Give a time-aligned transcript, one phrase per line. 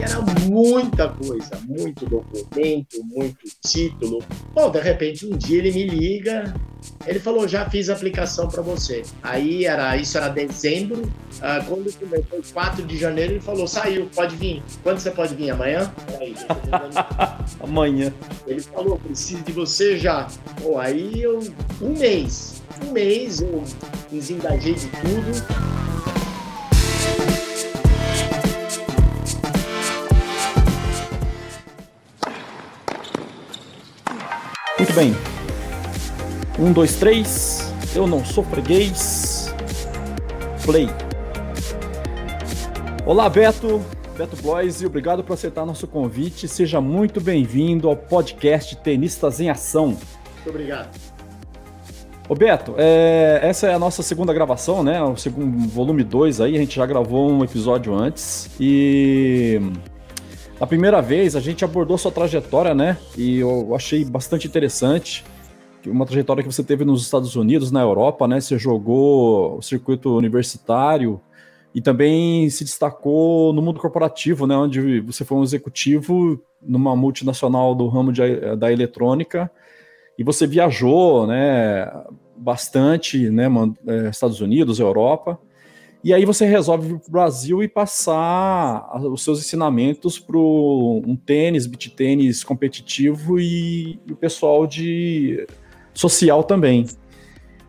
[0.00, 4.22] verdade era muita coisa, muito documento, muito título.
[4.52, 6.54] Bom, de repente um dia ele me liga,
[7.06, 9.02] ele falou, já fiz a aplicação para você.
[9.22, 14.36] Aí era, isso era dezembro, uh, quando começou 4 de janeiro, ele falou, saiu, pode
[14.36, 14.62] vir.
[14.82, 15.50] Quando você pode vir?
[15.50, 15.92] Amanhã?
[16.18, 16.34] Aí,
[17.60, 18.12] Amanhã.
[18.46, 20.26] Ele falou, preciso de você já.
[20.60, 21.40] Pô, aí eu,
[21.80, 23.62] um mês, um mês eu
[24.10, 25.89] desengajei de tudo.
[34.90, 35.16] Muito bem.
[36.58, 37.72] Um, dois, três.
[37.94, 39.54] Eu não sou freguês.
[40.64, 40.88] Play.
[43.06, 43.80] Olá, Beto.
[44.18, 46.48] Beto Blois, e obrigado por aceitar nosso convite.
[46.48, 49.88] Seja muito bem-vindo ao podcast Tenistas em Ação.
[49.90, 50.88] Muito obrigado.
[52.28, 55.00] Ô Beto, é, essa é a nossa segunda gravação, né?
[55.00, 58.50] O segundo volume 2 aí, a gente já gravou um episódio antes.
[58.58, 59.60] E
[60.60, 62.98] a primeira vez a gente abordou sua trajetória, né?
[63.16, 65.24] E eu achei bastante interessante.
[65.86, 68.38] Uma trajetória que você teve nos Estados Unidos, na Europa, né?
[68.38, 71.18] Você jogou o circuito universitário
[71.74, 74.54] e também se destacou no mundo corporativo, né?
[74.54, 79.50] Onde você foi um executivo numa multinacional do ramo de, da eletrônica
[80.18, 81.90] e você viajou, né?
[82.36, 83.46] Bastante, né?
[83.86, 85.38] Eh, Estados Unidos, Europa.
[86.02, 91.14] E aí você resolve vir para o Brasil e passar os seus ensinamentos para um
[91.14, 95.46] tênis, beat tênis competitivo e, e o pessoal de
[95.92, 96.86] social também.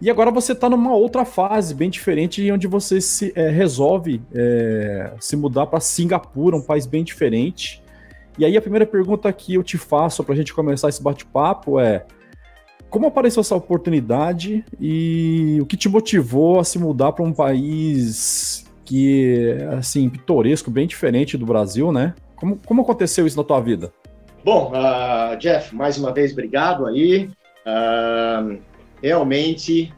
[0.01, 5.13] E agora você está numa outra fase bem diferente, onde você se, é, resolve é,
[5.19, 7.83] se mudar para Singapura, um país bem diferente.
[8.39, 11.79] E aí a primeira pergunta que eu te faço para a gente começar esse bate-papo
[11.79, 12.05] é
[12.91, 18.65] como apareceu essa oportunidade e o que te motivou a se mudar para um país
[18.83, 22.13] que é, assim, pitoresco, bem diferente do Brasil, né?
[22.35, 23.93] Como, como aconteceu isso na tua vida?
[24.43, 27.29] Bom, uh, Jeff, mais uma vez, obrigado aí.
[27.65, 28.59] Uh,
[29.01, 29.93] realmente,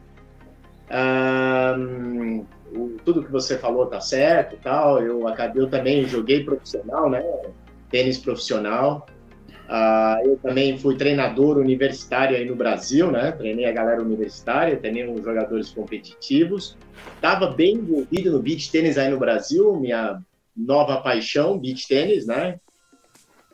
[0.88, 2.46] uh,
[3.04, 5.02] tudo que você falou tá certo tal.
[5.02, 7.24] Eu acabei, eu também joguei profissional, né?
[7.90, 9.04] Tênis profissional.
[9.68, 13.32] Uh, eu também fui treinador universitário aí no Brasil, né?
[13.32, 16.76] Treinei a galera universitária, treinei uns jogadores competitivos.
[17.14, 20.20] Estava bem envolvido no beach tênis aí no Brasil, minha
[20.54, 22.58] nova paixão, beach tênis, né?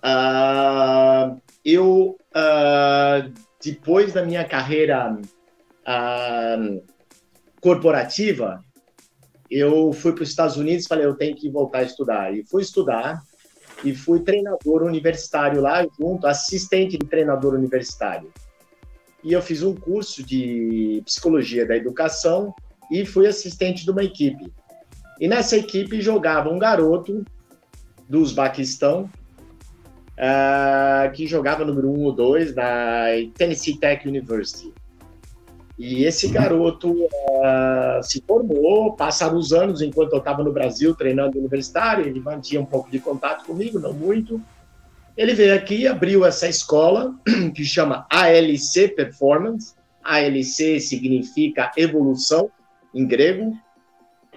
[0.05, 3.33] Uh, eu, uh,
[3.63, 5.17] depois da minha carreira
[7.61, 8.61] corporativa,
[9.51, 12.35] eu fui para os Estados Unidos e falei, eu tenho que voltar a estudar.
[12.35, 13.21] E fui estudar,
[13.85, 18.31] e fui treinador universitário lá junto, assistente de treinador universitário.
[19.23, 22.55] E eu fiz um curso de psicologia da educação
[22.91, 24.53] e fui assistente de uma equipe.
[25.21, 27.25] E nessa equipe jogava um garoto
[28.09, 29.11] do Uzbequistão,
[30.17, 33.05] uh, que jogava número 1 um ou 2 na
[33.37, 34.73] Tennessee Tech University.
[35.83, 41.39] E esse garoto uh, se formou, passaram os anos enquanto eu estava no Brasil treinando
[41.39, 44.39] universitário, ele mantinha um pouco de contato comigo, não muito.
[45.17, 47.15] Ele veio aqui, abriu essa escola
[47.57, 49.75] que chama ALC Performance.
[50.05, 52.51] ALC significa evolução
[52.95, 53.57] em grego.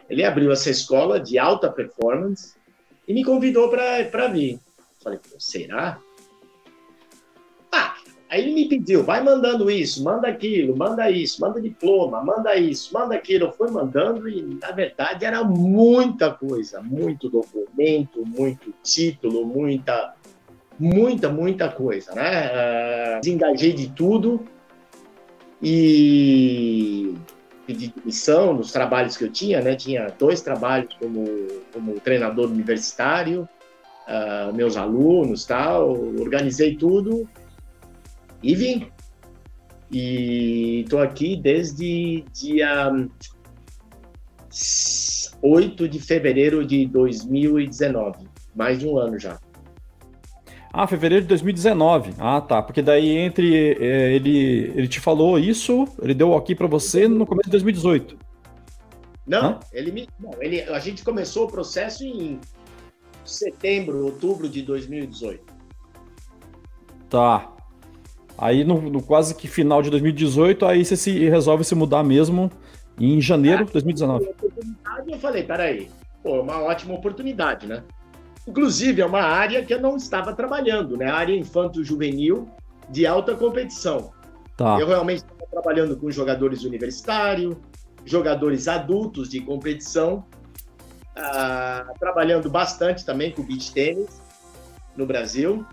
[0.09, 2.53] Ele abriu essa escola de alta performance
[3.05, 4.61] e me convidou para vir.
[5.03, 5.99] Falei, será?
[8.33, 12.91] Aí ele me pediu, vai mandando isso, manda aquilo, manda isso, manda diploma, manda isso,
[12.91, 13.45] manda aquilo.
[13.45, 20.15] Eu fui mandando e, na verdade, era muita coisa, muito documento, muito título, muita,
[20.79, 22.47] muita, muita coisa, né?
[22.47, 24.43] Uh, desengajei de tudo
[25.61, 27.13] e
[27.67, 29.75] pedi demissão nos trabalhos que eu tinha, né?
[29.75, 31.23] Tinha dois trabalhos como,
[31.71, 33.47] como treinador universitário,
[34.07, 35.91] uh, meus alunos, tal.
[36.19, 37.29] Organizei tudo
[38.43, 38.87] e vim.
[39.91, 42.91] E estou aqui desde dia
[45.41, 49.39] 8 de fevereiro de 2019, mais de um ano já.
[50.73, 52.15] Ah, fevereiro de 2019.
[52.17, 52.61] Ah, tá.
[52.61, 57.27] Porque daí entre é, ele ele te falou isso, ele deu aqui para você no
[57.27, 58.17] começo de 2018.
[59.25, 59.59] Não, Hã?
[59.71, 62.39] ele me, não, ele a gente começou o processo em
[63.23, 65.53] setembro, outubro de 2018.
[67.09, 67.52] Tá.
[68.37, 72.51] Aí no, no, quase que final de 2018, aí você se resolve se mudar mesmo
[72.99, 74.29] em janeiro de 2019.
[75.07, 75.89] Eu falei, peraí,
[76.21, 77.83] pô, é uma ótima oportunidade, né?
[78.47, 81.09] Inclusive, é uma área que eu não estava trabalhando, né?
[81.09, 82.47] A área infanto-juvenil
[82.89, 84.11] de alta competição.
[84.57, 84.77] Tá.
[84.79, 87.55] Eu realmente estava trabalhando com jogadores universitários,
[88.05, 90.25] jogadores adultos de competição,
[91.17, 94.21] uh, trabalhando bastante também com beach tênis
[94.95, 95.65] no Brasil.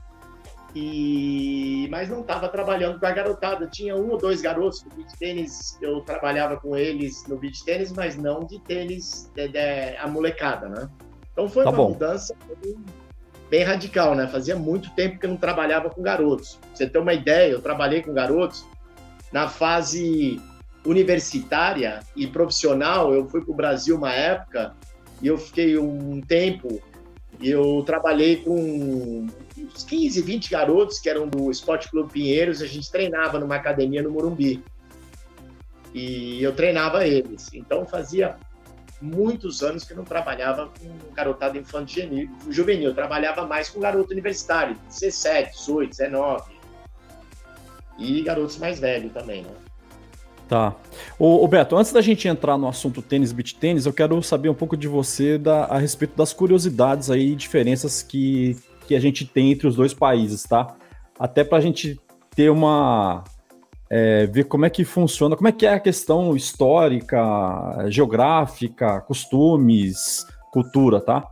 [0.74, 3.66] E mas não estava trabalhando com a garotada.
[3.66, 5.78] Tinha um ou dois garotos do beach tênis.
[5.82, 10.68] Eu trabalhava com eles no beach tênis, mas não de tênis de, de, a molecada,
[10.68, 10.88] né?
[11.32, 11.88] Então foi tá uma bom.
[11.90, 12.36] mudança
[13.50, 14.28] bem radical, né?
[14.28, 16.54] Fazia muito tempo que eu não trabalhava com garotos.
[16.54, 18.64] Pra você ter uma ideia, eu trabalhei com garotos
[19.32, 20.40] na fase
[20.86, 23.12] universitária e profissional.
[23.12, 24.74] Eu fui para o Brasil uma época
[25.20, 26.80] e eu fiquei um tempo
[27.40, 29.26] e eu trabalhei com
[29.74, 32.60] uns 15, 20 garotos que eram do Esporte Clube Pinheiros.
[32.62, 34.62] A gente treinava numa academia no Morumbi.
[35.94, 37.48] E eu treinava eles.
[37.52, 38.36] Então fazia
[39.00, 42.90] muitos anos que eu não trabalhava com garotada infantil juvenil.
[42.90, 46.60] Eu trabalhava mais com garoto universitário, 17, 18, 19.
[47.98, 49.50] E garotos mais velhos também, né?
[50.48, 50.74] Tá.
[51.16, 54.54] Ô, Beto, antes da gente entrar no assunto tênis, beat tênis, eu quero saber um
[54.54, 58.56] pouco de você da, a respeito das curiosidades aí, diferenças que,
[58.90, 60.76] que a gente tem entre os dois países, tá?
[61.16, 61.96] Até para a gente
[62.34, 63.22] ter uma.
[63.88, 70.26] É, ver como é que funciona, como é que é a questão histórica, geográfica, costumes,
[70.52, 71.24] cultura, tá?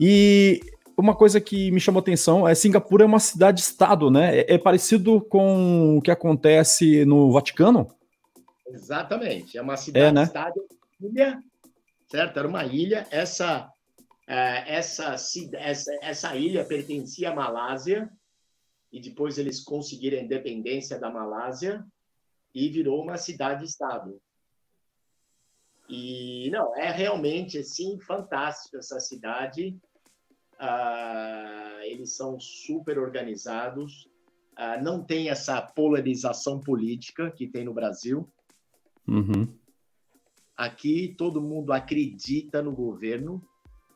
[0.00, 0.60] E
[0.96, 4.38] uma coisa que me chamou atenção é Singapura é uma cidade-estado, né?
[4.38, 7.86] É, é parecido com o que acontece no Vaticano?
[8.66, 9.58] Exatamente.
[9.58, 11.10] É uma cidade-estado, é, né?
[11.10, 11.38] ilha,
[12.10, 12.38] certo?
[12.38, 13.06] Era uma ilha.
[13.10, 13.68] Essa,
[14.34, 15.16] essa,
[15.54, 18.10] essa, essa ilha pertencia à Malásia
[18.92, 21.84] e depois eles conseguiram a independência da Malásia
[22.54, 24.20] e virou uma cidade-estado.
[25.88, 29.74] E não, é realmente assim fantástico essa cidade.
[30.58, 34.08] Ah, eles são super organizados.
[34.54, 38.30] Ah, não tem essa polarização política que tem no Brasil.
[39.06, 39.48] Uhum.
[40.56, 43.42] Aqui todo mundo acredita no governo,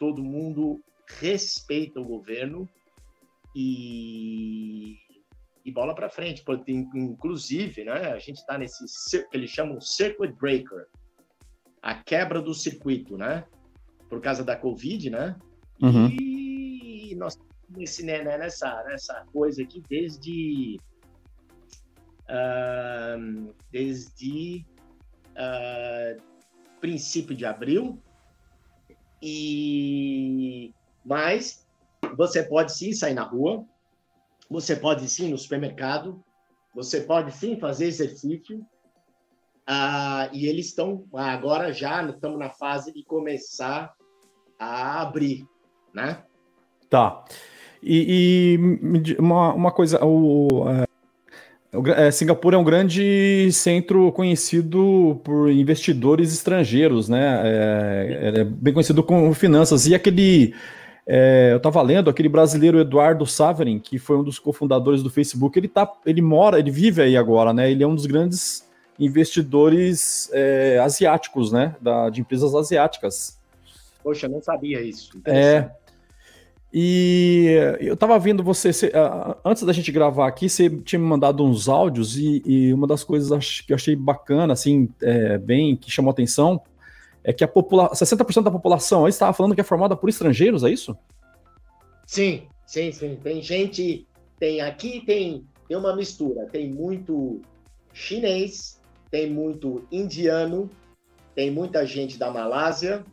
[0.03, 0.83] todo mundo
[1.21, 2.69] respeita o governo
[3.55, 4.97] e,
[5.65, 6.43] e bola para frente.
[6.93, 8.85] Inclusive, né, a gente está nesse
[9.31, 10.89] que eles chamam circuit breaker,
[11.81, 13.45] a quebra do circuito, né?
[14.09, 15.37] Por causa da Covid, né?
[15.81, 16.09] Uhum.
[16.09, 17.39] E nós
[17.69, 20.81] nesse, né, nessa, nessa coisa aqui desde
[22.29, 24.67] uh, desde
[25.31, 26.21] uh,
[26.81, 28.03] princípio de abril,
[29.23, 30.75] e
[31.05, 31.67] mas
[32.17, 33.65] você pode sim sair na rua,
[34.51, 36.23] você pode sim no supermercado,
[36.75, 38.59] você pode sim fazer exercício,
[39.69, 43.95] uh, e eles estão agora já estamos na fase de começar
[44.59, 45.47] a abrir,
[45.95, 46.25] né?
[46.91, 47.25] Tá.
[47.83, 50.65] E, e uma, uma coisa, o,
[51.73, 57.41] é, é, Singapura é um grande centro conhecido por investidores estrangeiros, né?
[57.45, 59.87] É, é bem conhecido com finanças.
[59.87, 60.55] E aquele.
[61.07, 65.59] É, eu estava lendo aquele brasileiro Eduardo Saverin, que foi um dos cofundadores do Facebook.
[65.59, 67.71] Ele tá, ele mora, ele vive aí agora, né?
[67.71, 68.69] Ele é um dos grandes
[69.01, 71.75] investidores é, asiáticos, né?
[71.81, 73.41] Da, de empresas asiáticas.
[74.05, 75.21] Poxa, não sabia isso.
[75.25, 75.71] É.
[76.75, 77.49] E
[77.81, 78.91] eu tava vendo você, você,
[79.45, 83.05] antes da gente gravar aqui, você tinha me mandado uns áudios e, e uma das
[83.05, 86.63] coisas que eu achei bacana, assim, é, bem, que chamou atenção,
[87.23, 90.65] é que a população, 60% da população aí estava falando que é formada por estrangeiros,
[90.65, 90.97] é isso?
[92.07, 93.19] Sim, sim, sim.
[93.23, 94.07] Tem gente,
[94.41, 97.43] tem aqui tem, tem uma mistura, tem muito
[97.93, 100.71] chinês, tem muito indiano,
[101.35, 103.05] tem muita gente da Malásia,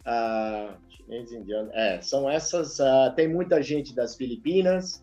[0.00, 1.70] uh, Chinês indiano.
[1.72, 2.78] É, são essas.
[2.78, 5.02] Uh, tem muita gente das Filipinas,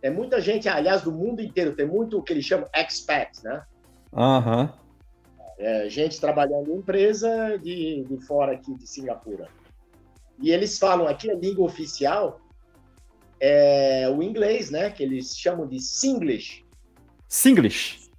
[0.00, 1.74] tem muita gente, aliás, do mundo inteiro.
[1.74, 3.64] Tem muito o que eles chamam expats, né?
[4.12, 4.62] Aham.
[4.62, 4.82] Uhum.
[5.58, 9.48] É, gente trabalhando em empresa de, de fora aqui de Singapura.
[10.40, 12.40] E eles falam aqui a língua oficial
[13.38, 14.90] é o inglês, né?
[14.90, 16.64] Que eles chamam de Singlish.
[17.28, 18.10] Singlish.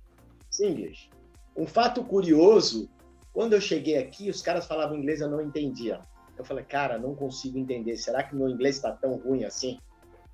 [0.50, 1.10] Singlish.
[1.56, 2.90] Um fato curioso,
[3.34, 6.00] quando eu cheguei aqui, os caras falavam inglês, eu não entendia.
[6.38, 7.96] Eu falei, cara, não consigo entender.
[7.98, 9.80] Será que meu inglês está tão ruim assim?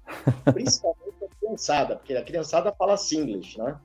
[0.53, 3.77] Principalmente a criançada, porque a criançada fala Singlish, né?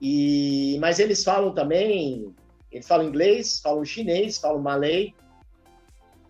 [0.00, 2.32] E, mas eles falam também,
[2.70, 5.14] eles falam inglês, falam chinês, falam malay,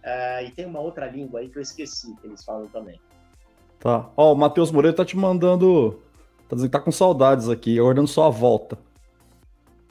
[0.03, 2.99] uh, e tem uma outra língua aí que eu esqueci que eles falam também.
[3.79, 4.11] Tá.
[4.17, 6.01] Ó, o Matheus Moreira tá te mandando,
[6.49, 8.79] tá dizendo que tá com saudades aqui, aguardando sua volta.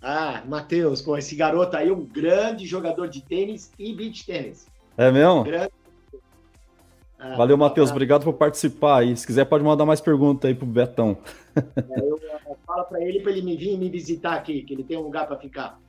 [0.01, 4.67] Ah, Matheus, pô, esse garoto aí é um grande jogador de tênis e beach tênis.
[4.97, 5.45] É mesmo?
[7.19, 7.91] Ah, Valeu, Matheus.
[7.91, 9.15] Obrigado por participar aí.
[9.15, 11.17] Se quiser, pode mandar mais perguntas aí pro Betão.
[11.55, 14.83] É, eu, eu fala para ele para ele me vir me visitar aqui, que ele
[14.83, 15.79] tem um lugar para ficar.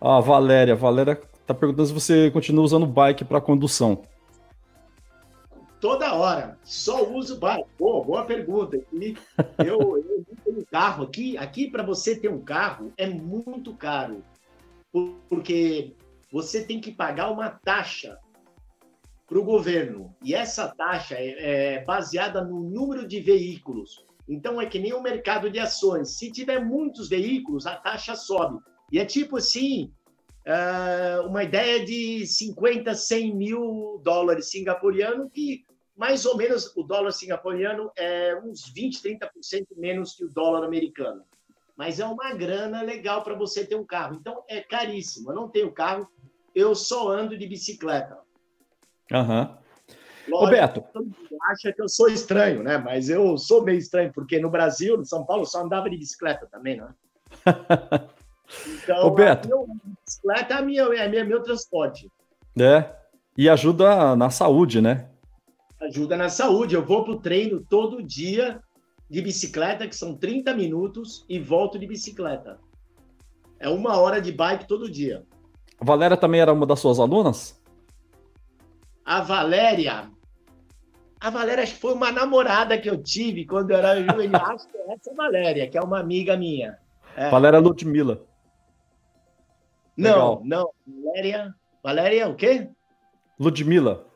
[0.00, 0.74] Ah, Valéria.
[0.74, 4.02] Valéria tá perguntando se você continua usando bike para condução.
[5.78, 6.58] Toda hora.
[6.62, 7.68] Só uso bike.
[7.78, 8.78] Boa, boa pergunta.
[8.92, 9.16] E
[9.58, 11.36] eu, eu tenho carro aqui.
[11.36, 14.22] Aqui, para você ter um carro, é muito caro.
[15.28, 15.94] Porque
[16.32, 18.18] você tem que pagar uma taxa
[19.30, 20.12] para o governo.
[20.24, 24.04] E essa taxa é, é baseada no número de veículos.
[24.28, 26.18] Então é que nem o mercado de ações.
[26.18, 28.58] Se tiver muitos veículos, a taxa sobe.
[28.90, 29.92] E é tipo assim,
[30.44, 35.64] uh, uma ideia de 50, 100 mil dólares singapuriano, que
[35.96, 39.28] mais ou menos o dólar singapuriano é uns 20, 30%
[39.76, 41.22] menos que o dólar americano.
[41.76, 44.16] Mas é uma grana legal para você ter um carro.
[44.16, 45.30] Então é caríssimo.
[45.30, 46.08] Eu não tenho carro,
[46.52, 48.18] eu só ando de bicicleta.
[49.12, 49.50] Aham.
[49.50, 49.60] Uhum.
[50.38, 50.84] Roberto.
[51.50, 52.78] Acha que eu sou estranho, né?
[52.78, 56.46] Mas eu sou meio estranho, porque no Brasil, no São Paulo, só andava de bicicleta
[56.50, 56.88] também, né?
[58.82, 59.46] Então, Roberto.
[59.46, 59.64] minha
[60.04, 62.10] bicicleta é, minha, é minha, meu transporte.
[62.58, 62.92] É.
[63.36, 65.08] E ajuda na saúde, né?
[65.80, 66.74] Ajuda na saúde.
[66.74, 68.60] Eu vou para o treino todo dia
[69.08, 72.58] de bicicleta, que são 30 minutos, e volto de bicicleta.
[73.58, 75.24] É uma hora de bike todo dia.
[75.80, 77.59] A Valéria também era uma das suas alunas?
[79.04, 80.10] A Valéria.
[81.20, 84.36] A Valéria foi uma namorada que eu tive quando eu era juvenil.
[84.46, 86.78] acho que é essa Valéria, que é uma amiga minha.
[87.16, 87.28] É.
[87.28, 88.22] Valéria Ludmilla.
[89.96, 90.42] Não, Legal.
[90.44, 90.70] não.
[90.86, 91.54] Valéria.
[91.82, 92.70] Valéria o quê?
[93.38, 94.06] Ludmilla.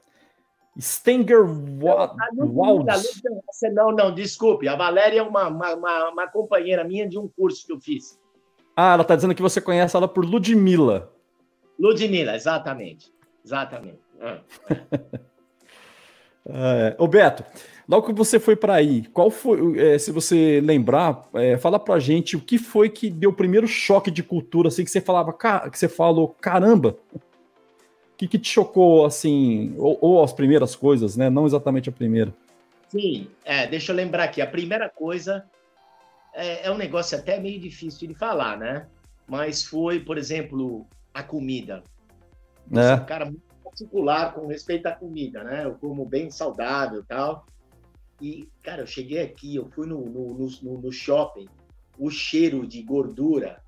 [0.80, 1.44] Stenger
[1.80, 2.16] Waltz.
[3.72, 4.66] Não, não, desculpe.
[4.66, 8.18] A Valéria é uma, uma, uma, companheira minha de um curso que eu fiz.
[8.76, 11.12] Ah, ela está dizendo que você conhece ela por Ludmilla.
[11.78, 13.12] Ludmilla, exatamente.
[13.44, 14.03] Exatamente.
[14.25, 14.40] É.
[16.49, 16.97] é.
[16.99, 17.45] Ô Beto,
[17.88, 21.99] logo que você foi para aí, qual foi, é, se você lembrar, é, fala pra
[21.99, 25.33] gente o que foi que deu o primeiro choque de cultura, assim, que você falava,
[25.71, 27.21] que você falou, caramba, o
[28.16, 31.28] que, que te chocou, assim, ou, ou, as primeiras coisas, né?
[31.28, 32.33] Não exatamente a primeira.
[32.88, 35.45] Sim, é, deixa eu lembrar aqui, a primeira coisa
[36.35, 38.87] é, é um negócio até meio difícil de falar, né?
[39.26, 41.83] Mas foi, por exemplo, a comida.
[42.71, 42.95] Eu é.
[42.95, 45.64] um cara muito particular com respeito à comida, né?
[45.64, 47.45] Eu como bem saudável e tal.
[48.21, 51.49] E, cara, eu cheguei aqui, eu fui no, no, no, no shopping,
[51.99, 53.61] o cheiro de gordura,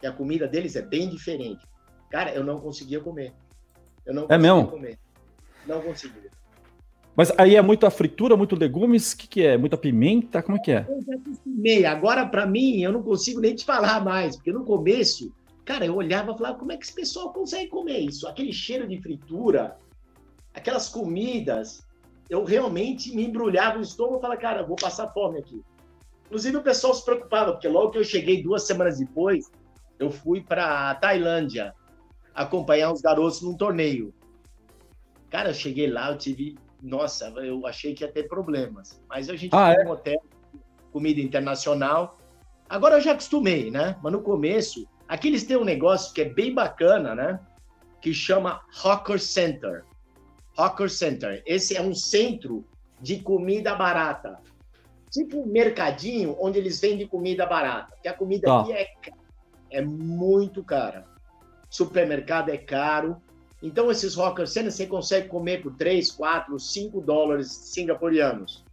[0.00, 1.64] que a comida deles é bem diferente.
[2.10, 3.32] Cara, eu não conseguia comer.
[4.04, 4.66] Eu não é mesmo?
[4.66, 4.98] comer.
[5.66, 6.30] Não conseguia.
[7.14, 9.12] Mas aí é muita fritura, muito legumes?
[9.12, 9.56] O que, que é?
[9.56, 10.42] Muita pimenta?
[10.42, 10.86] Como é que é?
[10.86, 11.86] Eu já acostumei.
[11.86, 15.32] Agora, para mim, eu não consigo nem te falar mais, porque no começo
[15.66, 18.28] Cara, eu olhava e falava, como é que esse pessoal consegue comer isso?
[18.28, 19.76] Aquele cheiro de fritura,
[20.54, 21.84] aquelas comidas,
[22.30, 25.60] eu realmente me embrulhava o estômago e falava, cara, vou passar fome aqui.
[26.26, 29.50] Inclusive, o pessoal se preocupava, porque logo que eu cheguei duas semanas depois,
[29.98, 31.74] eu fui para Tailândia
[32.32, 34.14] acompanhar os garotos num torneio.
[35.30, 36.56] Cara, eu cheguei lá, eu tive.
[36.80, 39.02] Nossa, eu achei que ia ter problemas.
[39.08, 39.86] Mas a gente ah, foi é?
[39.86, 40.22] um hotel,
[40.92, 42.18] comida internacional.
[42.68, 43.96] Agora eu já acostumei, né?
[44.02, 47.40] Mas no começo, Aqui eles têm um negócio que é bem bacana, né?
[48.00, 49.84] Que chama Hawker Center.
[50.56, 51.42] Hawker Center.
[51.46, 52.64] Esse é um centro
[53.00, 54.38] de comida barata.
[55.10, 57.92] Tipo um mercadinho onde eles vendem comida barata.
[57.92, 58.60] Porque a comida ah.
[58.60, 58.88] aqui é,
[59.70, 61.04] é muito cara.
[61.70, 63.20] Supermercado é caro.
[63.62, 68.64] Então, esses Hawker Center você consegue comer por 3, 4, 5 dólares singapurianos.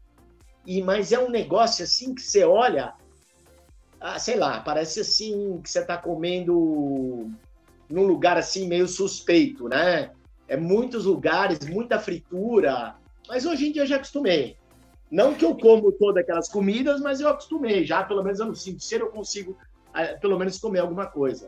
[0.66, 2.94] E, mas é um negócio assim que você olha,
[4.04, 7.32] ah, sei lá, parece assim que você está comendo
[7.90, 10.12] num lugar assim meio suspeito, né?
[10.46, 12.96] É muitos lugares, muita fritura,
[13.30, 14.58] mas hoje em dia eu já acostumei.
[15.10, 17.86] Não que eu como todas aquelas comidas, mas eu acostumei.
[17.86, 19.58] Já pelo menos eu não sinto ser, eu consigo
[19.94, 21.48] ah, pelo menos comer alguma coisa.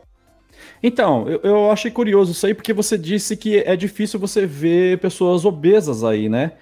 [0.82, 4.98] Então, eu, eu achei curioso isso aí, porque você disse que é difícil você ver
[4.98, 6.52] pessoas obesas aí, né?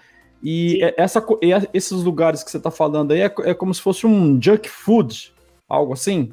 [0.42, 1.24] E essa,
[1.72, 5.33] esses lugares que você está falando aí é, é, como se fosse um junk food,
[5.68, 6.32] algo assim.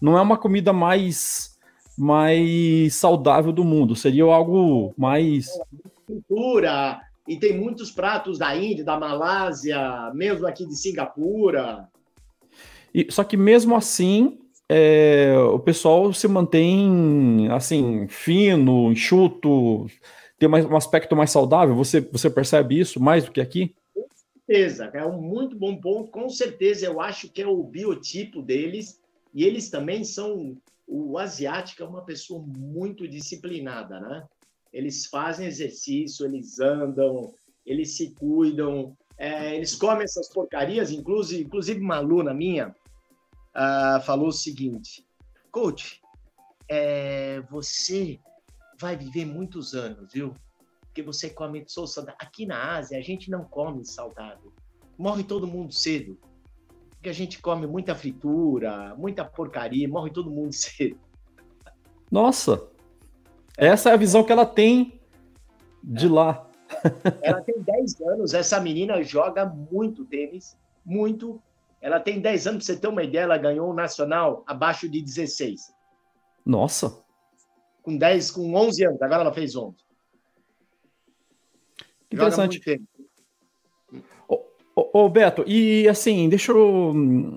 [0.00, 1.52] Não é uma comida mais
[1.96, 5.46] mais saudável do mundo, seria algo mais
[6.06, 11.88] cultura e tem muitos pratos da Índia, da Malásia, mesmo aqui de Singapura.
[12.94, 14.38] E, só que mesmo assim,
[14.68, 19.86] é, o pessoal se mantém assim fino, enxuto,
[20.38, 21.74] tem mais, um aspecto mais saudável.
[21.76, 23.74] Você você percebe isso mais do que aqui?
[24.46, 26.10] Certeza, é um muito bom ponto.
[26.10, 29.00] Com certeza, eu acho que é o biotipo deles.
[29.34, 30.56] E eles também são.
[30.86, 34.26] O asiático é uma pessoa muito disciplinada, né?
[34.72, 37.34] Eles fazem exercício, eles andam,
[37.64, 40.90] eles se cuidam, é, eles comem essas porcarias.
[40.90, 42.74] Inclusive, inclusive uma aluna minha
[43.54, 45.06] uh, falou o seguinte:
[45.50, 46.02] Coach,
[46.68, 48.18] é, você
[48.78, 50.34] vai viver muitos anos, viu?
[50.92, 52.14] Porque você come saudável.
[52.18, 54.52] Aqui na Ásia, a gente não come saudável.
[54.98, 56.18] Morre todo mundo cedo.
[56.90, 60.98] Porque a gente come muita fritura, muita porcaria, morre todo mundo cedo.
[62.10, 62.68] Nossa!
[63.56, 65.00] Essa é a visão que ela tem
[65.82, 66.46] de lá.
[67.20, 71.38] Ela tem 10 anos, essa menina joga muito tênis, muito.
[71.82, 74.88] Ela tem 10 anos, pra você ter uma ideia, ela ganhou o um nacional abaixo
[74.88, 75.70] de 16.
[76.46, 77.04] Nossa!
[77.82, 79.76] Com 10, com 11 anos, agora ela fez 11.
[82.12, 82.82] Interessante.
[84.74, 87.34] Ô, ô, Beto, e assim, deixa eu.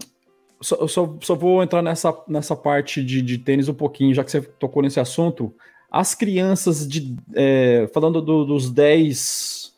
[0.62, 4.32] Só, só, só, vou entrar nessa, nessa parte de, de tênis um pouquinho, já que
[4.32, 5.54] você tocou nesse assunto.
[5.92, 7.16] As crianças de.
[7.34, 9.74] É, falando do, dos 10,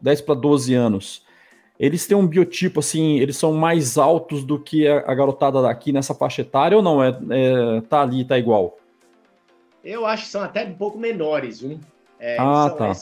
[0.00, 1.22] 10 para 12 anos,
[1.78, 5.92] eles têm um biotipo assim, eles são mais altos do que a, a garotada daqui
[5.92, 7.02] nessa faixa etária ou não?
[7.02, 8.78] É, é, tá ali, tá igual?
[9.84, 11.78] Eu acho que são até um pouco menores, viu?
[12.18, 12.94] É, ah, são, tá.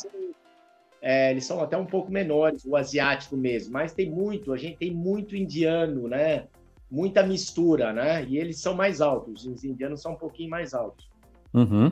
[1.03, 4.77] É, eles são até um pouco menores, o asiático mesmo, mas tem muito, a gente
[4.77, 6.47] tem muito indiano, né?
[6.91, 8.25] Muita mistura, né?
[8.25, 11.09] E eles são mais altos, os indianos são um pouquinho mais altos.
[11.55, 11.91] Uhum.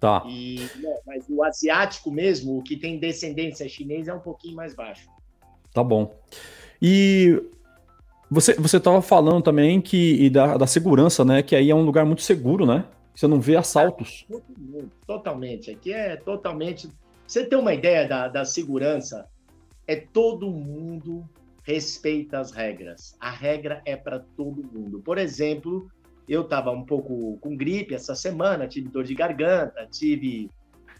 [0.00, 0.24] Tá.
[0.26, 4.74] E, né, mas o asiático mesmo, o que tem descendência chinesa, é um pouquinho mais
[4.74, 5.08] baixo.
[5.72, 6.14] Tá bom.
[6.80, 7.42] E
[8.30, 11.42] você você estava falando também que da, da segurança, né?
[11.42, 12.84] Que aí é um lugar muito seguro, né?
[13.14, 14.26] Você não vê assaltos.
[15.06, 15.70] Totalmente.
[15.70, 16.90] Aqui é totalmente
[17.26, 19.26] você ter uma ideia da, da segurança,
[19.86, 21.28] é todo mundo
[21.62, 23.16] respeita as regras.
[23.18, 25.00] A regra é para todo mundo.
[25.00, 25.90] Por exemplo,
[26.28, 30.48] eu estava um pouco com gripe essa semana, tive dor de garganta, tive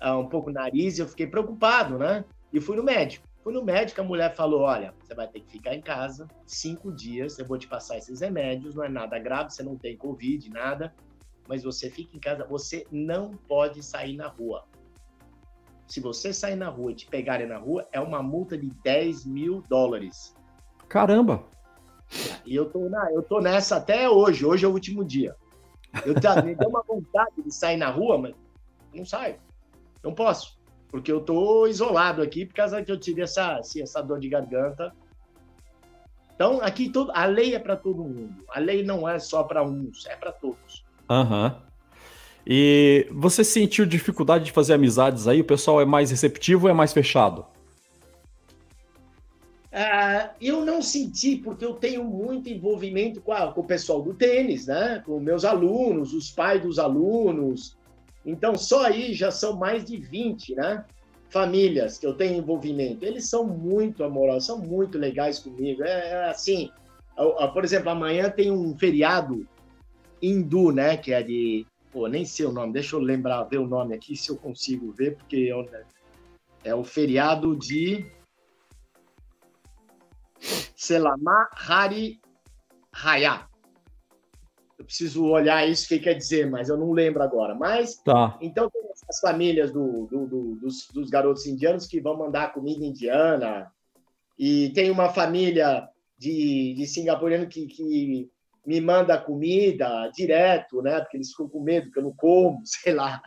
[0.03, 2.25] uh, um pouco nariz, eu fiquei preocupado, né?
[2.53, 3.27] E fui no médico.
[3.45, 6.93] Fui no médico, a mulher falou: olha, você vai ter que ficar em casa cinco
[6.93, 10.51] dias, eu vou te passar esses remédios, não é nada grave, você não tem Covid,
[10.51, 10.93] nada,
[11.49, 14.65] mas você fica em casa, você não pode sair na rua.
[15.87, 19.25] Se você sair na rua e te pegarem na rua, é uma multa de 10
[19.25, 20.35] mil dólares.
[20.89, 21.45] Caramba!
[22.45, 24.45] E eu tô, na, eu tô nessa até hoje.
[24.45, 25.35] Hoje é o último dia.
[26.05, 28.35] Eu me deu uma vontade de sair na rua, mas
[28.95, 29.37] não saio.
[30.03, 30.59] Não posso.
[30.89, 34.29] Porque eu tô isolado aqui por causa que eu tive essa, assim, essa dor de
[34.29, 34.93] garganta.
[36.35, 38.45] Então, aqui todo, a lei é para todo mundo.
[38.51, 40.85] A lei não é só para uns, é para todos.
[41.09, 41.47] Aham.
[41.47, 41.67] Uhum.
[42.47, 45.41] E você sentiu dificuldade de fazer amizades aí?
[45.41, 47.45] O pessoal é mais receptivo ou é mais fechado?
[49.73, 54.15] Uh, eu não senti, porque eu tenho muito envolvimento com, a, com, o pessoal do
[54.15, 55.03] tênis, né?
[55.05, 57.77] Com meus alunos, os pais dos alunos.
[58.25, 60.85] Então, só aí já são mais de 20, né?
[61.29, 63.05] Famílias que eu tenho envolvimento.
[63.05, 65.83] Eles são muito amorosos, são muito legais comigo.
[65.83, 66.71] É, é assim,
[67.53, 69.47] por exemplo, amanhã tem um feriado
[70.23, 70.97] hindu, né?
[70.97, 74.15] Que é de pô, nem sei o nome, deixa eu lembrar, ver o nome aqui,
[74.15, 75.67] se eu consigo ver, porque eu,
[76.63, 78.05] é o feriado de
[80.77, 82.21] Selama Hari
[82.93, 83.49] Raya.
[84.79, 87.55] Eu preciso olhar isso, o que quer dizer, mas eu não lembro agora.
[87.55, 88.37] Mas, tá.
[88.43, 92.85] então, tem as famílias do, do, do, dos, dos garotos indianos que vão mandar comida
[92.85, 93.73] indiana,
[94.39, 98.31] e tem uma família de, de singapuriano que, que
[98.67, 101.01] me manda comida direto, né?
[101.01, 103.23] Porque eles ficam com medo que eu não como, sei lá.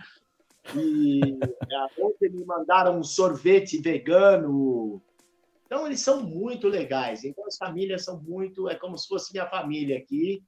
[0.76, 5.02] E é, ontem me mandaram um sorvete vegano.
[5.66, 7.24] Então, eles são muito legais.
[7.24, 8.68] Então, as famílias são muito.
[8.68, 10.44] É como se fosse minha família aqui.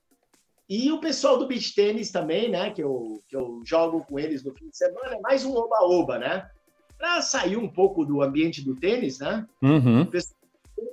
[0.68, 2.72] E o pessoal do beach tênis também, né?
[2.72, 5.16] Que eu, que eu jogo com eles no fim de semana.
[5.16, 6.50] É mais um oba-oba, né?
[6.98, 9.48] Para sair um pouco do ambiente do tênis, né?
[9.62, 10.02] Uhum.
[10.02, 10.38] O pessoal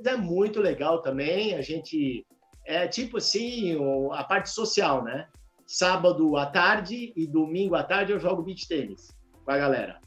[0.04, 1.54] é muito legal também.
[1.54, 2.26] A gente
[2.68, 3.78] é tipo assim,
[4.12, 5.26] a parte social, né?
[5.66, 9.08] Sábado à tarde e domingo à tarde eu jogo beach tênis
[9.42, 9.98] com a galera.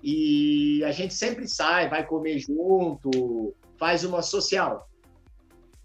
[0.00, 4.88] E a gente sempre sai, vai comer junto, faz uma social.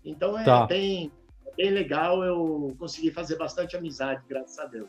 [0.06, 0.68] Então é tá.
[0.68, 1.12] bem,
[1.48, 4.88] é bem legal, eu consegui fazer bastante amizade, graças a Deus.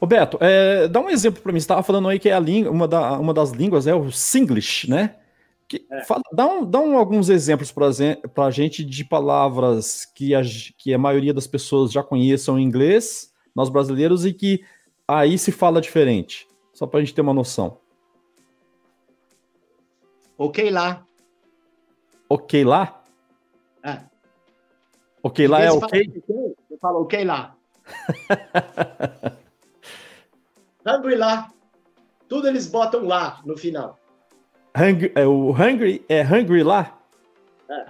[0.00, 1.60] Roberto, é, dá um exemplo para mim.
[1.60, 4.10] Você estava falando aí que é a língua, uma, da, uma das línguas é o
[4.10, 5.16] Singlish, né?
[5.68, 6.02] Que, é.
[6.04, 10.40] fala, dá um, dá um, alguns exemplos para a gente de palavras que a,
[10.78, 14.64] que a maioria das pessoas já conheçam em inglês, nós brasileiros, e que
[15.06, 16.48] aí se fala diferente.
[16.72, 17.78] Só para a gente ter uma noção.
[20.38, 21.04] Ok lá.
[22.28, 23.02] Ok lá?
[23.82, 24.00] É.
[25.22, 26.22] Ok lá é ok?
[26.70, 27.56] Eu falo ok lá.
[30.86, 31.52] Hungry lá.
[32.28, 33.98] Tudo eles botam lá no final.
[34.76, 36.98] Hungry, é, o Hungry é Hungry lá?
[37.68, 37.86] É.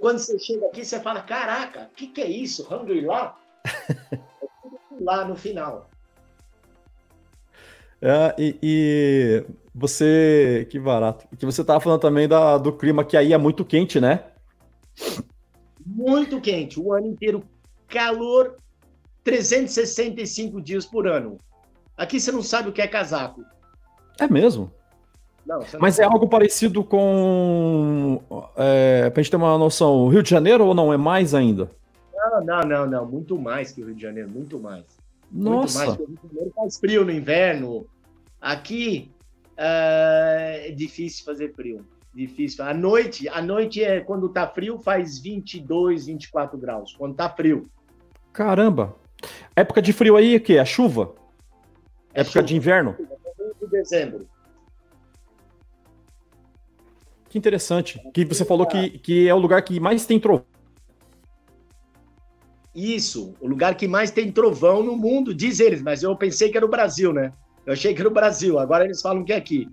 [0.00, 2.66] Quando você chega aqui, você fala: Caraca, o que, que é isso?
[2.72, 3.38] Hungry lá?
[5.00, 5.88] Lá no final.
[8.02, 9.44] É, e, e,
[9.74, 10.66] você.
[10.70, 11.26] Que barato.
[11.36, 14.24] Que você tava falando também da, do clima que aí é muito quente, né?
[15.86, 17.44] Muito quente, o ano inteiro.
[17.86, 18.56] Calor
[19.24, 21.38] 365 dias por ano.
[21.96, 23.44] Aqui você não sabe o que é casaco.
[24.18, 24.70] É mesmo?
[25.46, 28.20] Não, Mas é algo parecido com.
[28.54, 30.92] É, pra gente ter uma noção, o Rio de Janeiro ou não?
[30.92, 31.70] É mais ainda?
[32.14, 33.06] Não, não, não, não.
[33.06, 34.84] Muito mais que o Rio de Janeiro, muito mais.
[35.32, 35.86] Nossa!
[35.86, 36.00] Muito mais.
[36.00, 37.86] O Rio de Janeiro faz frio no inverno.
[38.38, 39.10] Aqui
[39.52, 41.82] uh, é difícil fazer frio.
[42.14, 42.62] Difícil.
[42.64, 46.94] À noite, à noite é quando tá frio, faz 22, 24 graus.
[46.94, 47.70] Quando tá frio.
[48.34, 48.94] Caramba!
[49.56, 50.58] Época de frio aí é o quê?
[50.58, 51.14] A chuva?
[52.12, 52.44] É Época chuva.
[52.44, 52.96] de inverno?
[53.68, 54.26] De dezembro.
[57.28, 58.00] Que interessante.
[58.14, 60.46] Que você falou que, que é o lugar que mais tem trovão.
[62.74, 66.56] Isso, o lugar que mais tem trovão no mundo, diz eles, mas eu pensei que
[66.56, 67.32] era o Brasil, né?
[67.66, 69.68] Eu achei que era o Brasil, agora eles falam que é aqui.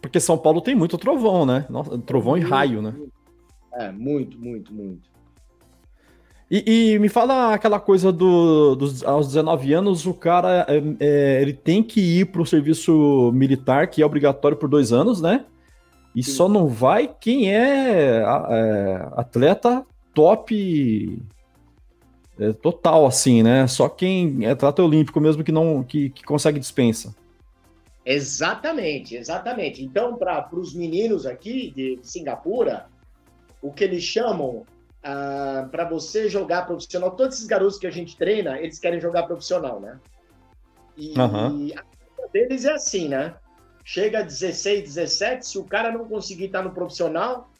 [0.00, 1.66] Porque São Paulo tem muito trovão, né?
[1.68, 2.94] Nossa, trovão e raio, né?
[3.74, 5.10] É, muito, muito, muito.
[6.50, 11.42] E, e, me fala aquela coisa do, dos aos 19 anos, o cara é, é,
[11.42, 15.44] ele tem que ir para o serviço militar, que é obrigatório por dois anos, né?
[16.16, 16.32] E Sim.
[16.32, 19.84] só não vai quem é, é atleta
[20.14, 21.22] top
[22.40, 23.66] é, total, assim, né?
[23.66, 27.14] Só quem é atleta olímpico mesmo que não que, que consegue dispensa.
[28.06, 29.84] Exatamente, exatamente.
[29.84, 32.86] Então, para os meninos aqui de Singapura,
[33.60, 34.64] o que eles chamam
[35.08, 39.24] ah, para você jogar profissional, todos esses garotos que a gente treina, eles querem jogar
[39.24, 39.98] profissional, né?
[40.96, 41.66] E, uhum.
[41.66, 41.82] e a
[42.32, 43.34] deles é assim, né?
[43.88, 47.50] chega a 16, 17, se o cara não conseguir estar no profissional,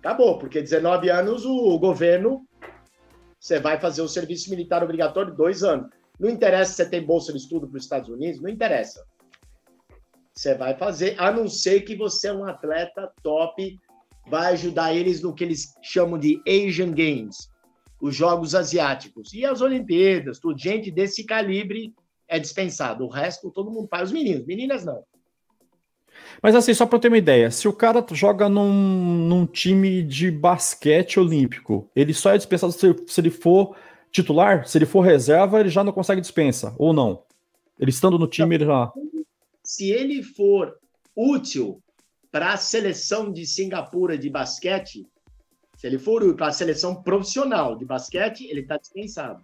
[0.00, 2.44] acabou, porque 19 anos o, governo,
[3.38, 5.88] você vai fazer o serviço militar obrigatório dois anos.
[6.18, 9.06] Não interessa se você tem bolsa de estudo para os Estados Unidos, não interessa.
[10.34, 13.78] Você vai fazer, a não ser que você é um atleta top,
[14.30, 17.50] vai ajudar eles no que eles chamam de Asian Games,
[18.00, 19.34] os Jogos Asiáticos.
[19.34, 21.92] E as Olimpíadas, tudo, gente desse calibre
[22.28, 23.04] é dispensado.
[23.04, 24.04] O resto, todo mundo faz.
[24.08, 25.02] Os meninos, meninas não.
[26.42, 28.72] Mas assim, só para ter uma ideia, se o cara joga num,
[29.26, 33.76] num, time de basquete olímpico, ele só é dispensado se, se, ele for
[34.10, 34.66] titular?
[34.66, 37.22] Se ele for reserva, ele já não consegue dispensa, ou não?
[37.78, 38.92] Ele estando no time, ele já.
[39.64, 40.76] Se ele for
[41.16, 41.82] útil
[42.30, 45.06] para a seleção de Singapura de basquete,
[45.76, 49.42] se ele for para a seleção profissional de basquete, ele está dispensado.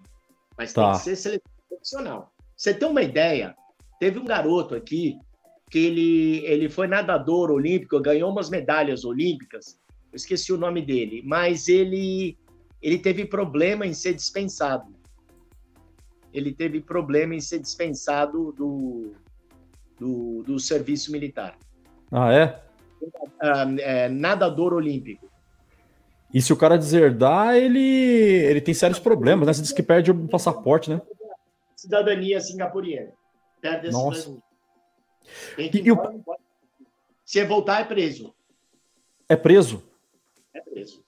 [0.56, 0.90] Mas tá.
[0.90, 2.32] tem que ser seleção profissional.
[2.56, 3.54] Você tem uma ideia?
[3.98, 5.18] Teve um garoto aqui
[5.70, 9.80] que ele, ele foi nadador olímpico, ganhou umas medalhas olímpicas.
[10.12, 12.38] Eu esqueci o nome dele, mas ele
[12.82, 14.94] ele teve problema em ser dispensado.
[16.32, 19.12] Ele teve problema em ser dispensado do,
[19.98, 21.58] do, do serviço militar.
[22.12, 22.65] Ah, é?
[23.40, 24.08] É?
[24.08, 25.26] Nadador olímpico.
[26.32, 29.52] E se o cara deserdar, ele, ele tem sérios problemas, né?
[29.52, 31.00] Você diz que perde o passaporte, né?
[31.76, 33.12] cidadania singapuriana.
[33.60, 34.20] Perde a Nossa.
[34.20, 34.42] cidadania.
[35.56, 36.36] Tem que e, embora, o...
[37.24, 38.34] Se voltar, é preso.
[39.28, 39.82] É preso?
[40.54, 41.04] É preso.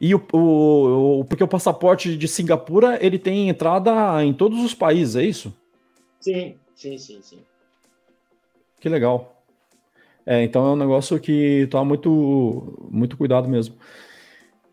[0.00, 4.74] E o, o, o, porque o passaporte de Singapura ele tem entrada em todos os
[4.74, 5.54] países, é isso?
[6.20, 7.44] Sim, sim, sim, sim.
[8.80, 9.35] Que legal.
[10.26, 13.76] É, então é um negócio que toma muito, muito cuidado mesmo.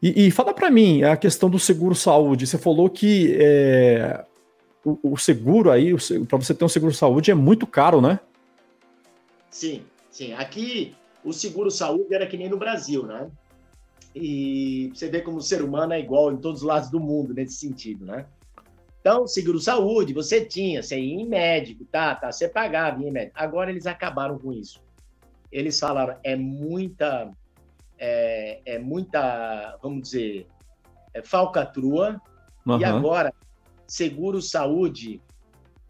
[0.02, 2.48] E, e fala para mim a questão do seguro saúde.
[2.48, 4.26] Você falou que é,
[4.84, 5.94] o, o seguro aí,
[6.28, 8.20] para você ter um seguro saúde é muito caro, né?
[9.52, 10.34] Sim, sim.
[10.34, 13.30] Aqui o seguro saúde era que nem no Brasil, né?
[14.16, 17.34] E você vê como o ser humano é igual em todos os lados do mundo
[17.34, 18.26] nesse sentido, né?
[19.00, 23.36] Então, seguro saúde, você tinha, você ia em médico, tá, tá, você pagava em médico.
[23.38, 24.82] Agora eles acabaram com isso.
[25.54, 27.30] Eles falaram, é muita,
[28.00, 30.48] é, é muita, vamos dizer,
[31.14, 32.20] é falcatrua,
[32.66, 32.80] uhum.
[32.80, 33.32] e agora
[33.86, 35.22] seguro saúde,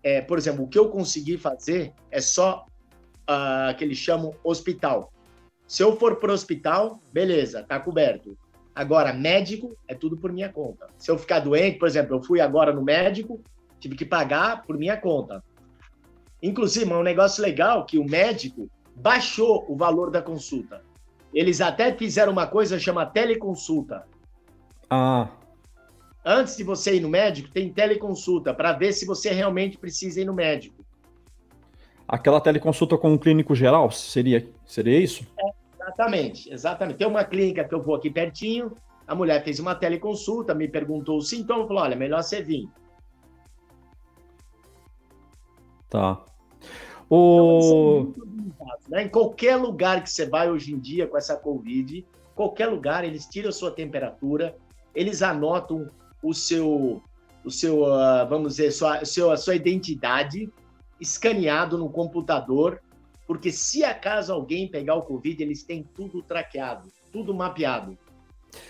[0.03, 2.65] é, por exemplo, o que eu consegui fazer é só
[3.21, 5.13] uh, que eles chamam hospital.
[5.65, 8.37] Se eu for para o hospital, beleza, tá coberto.
[8.75, 10.87] Agora, médico é tudo por minha conta.
[10.97, 13.41] Se eu ficar doente, por exemplo, eu fui agora no médico,
[13.79, 15.41] tive que pagar por minha conta.
[16.41, 20.83] Inclusive, é um negócio legal que o médico baixou o valor da consulta.
[21.33, 24.05] Eles até fizeram uma coisa chamada teleconsulta.
[24.89, 25.29] Ah
[26.25, 30.25] antes de você ir no médico, tem teleconsulta para ver se você realmente precisa ir
[30.25, 30.83] no médico.
[32.07, 35.25] Aquela teleconsulta com um clínico geral, seria, seria isso?
[35.39, 35.49] É,
[35.81, 36.97] exatamente, exatamente.
[36.97, 38.75] Tem uma clínica que eu vou aqui pertinho,
[39.07, 42.69] a mulher fez uma teleconsulta, me perguntou o sintoma, falou, olha, melhor você vir.
[45.89, 46.23] Tá.
[47.09, 48.13] O...
[48.17, 48.23] Então,
[48.89, 49.03] né?
[49.03, 53.25] Em qualquer lugar que você vai hoje em dia com essa Covid, qualquer lugar, eles
[53.25, 54.55] tiram a sua temperatura,
[54.95, 55.89] eles anotam
[56.21, 57.01] o seu,
[57.43, 60.49] o seu uh, vamos dizer, sua, seu, a sua identidade
[60.99, 62.81] escaneado no computador,
[63.27, 67.97] porque se acaso alguém pegar o Covid, eles têm tudo traqueado, tudo mapeado.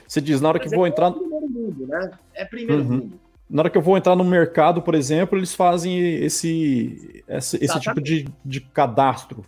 [0.07, 1.09] Você diz, na hora Mas que é vou entrar.
[1.09, 2.11] É primeiro mundo, né?
[2.33, 2.89] É primeiro uhum.
[2.89, 3.19] mundo.
[3.53, 7.79] Na hora que eu vou entrar no mercado, por exemplo, eles fazem esse, esse, esse
[7.79, 9.45] tipo de, de cadastro.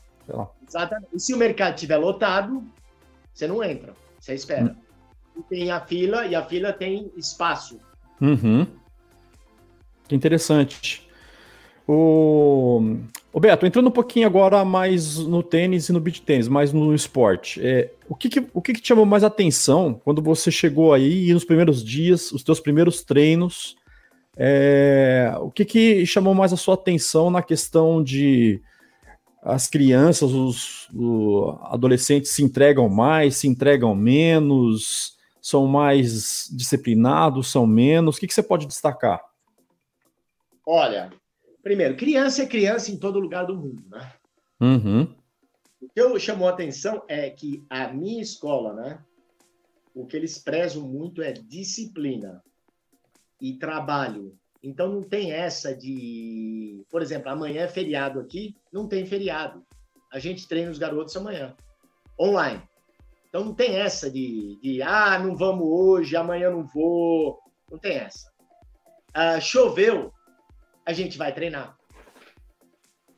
[0.67, 1.07] Exatamente.
[1.11, 2.63] E se o mercado estiver lotado,
[3.33, 4.77] você não entra, você espera.
[5.35, 5.41] Hum.
[5.49, 7.79] tem a fila e a fila tem espaço.
[8.21, 8.67] Uhum.
[10.07, 11.09] Que interessante.
[11.87, 12.97] O...
[13.33, 16.93] o Beto, entrando um pouquinho agora mais no tênis e no beach tênis, mais no
[16.93, 17.59] esporte.
[17.59, 21.29] É, o que, que o que, que, te chamou mais atenção quando você chegou aí
[21.29, 23.75] e nos primeiros dias, os teus primeiros treinos?
[24.37, 28.61] É, o que, que chamou mais a sua atenção na questão de
[29.41, 37.65] as crianças, os, os adolescentes se entregam mais, se entregam menos, são mais disciplinados, são
[37.65, 38.17] menos?
[38.17, 39.21] O que, que você pode destacar?
[40.65, 41.11] Olha,
[41.61, 44.11] primeiro, criança é criança em todo lugar do mundo, né?
[44.59, 45.03] Uhum.
[45.79, 48.99] O que eu chamou a atenção é que a minha escola, né?
[49.93, 52.43] O que eles prezam muito é disciplina
[53.41, 59.05] e trabalho então não tem essa de, por exemplo, amanhã é feriado aqui, não tem
[59.05, 59.63] feriado.
[60.11, 61.55] A gente treina os garotos amanhã,
[62.19, 62.63] online.
[63.29, 67.39] Então não tem essa de, de ah, não vamos hoje, amanhã não vou.
[67.69, 68.33] Não tem essa.
[69.13, 70.11] Ah, choveu,
[70.83, 71.77] a gente vai treinar.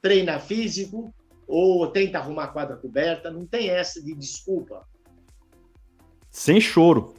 [0.01, 1.13] Treina físico
[1.47, 4.86] ou tenta arrumar a quadra coberta, não tem essa de desculpa.
[6.30, 7.13] Sem choro.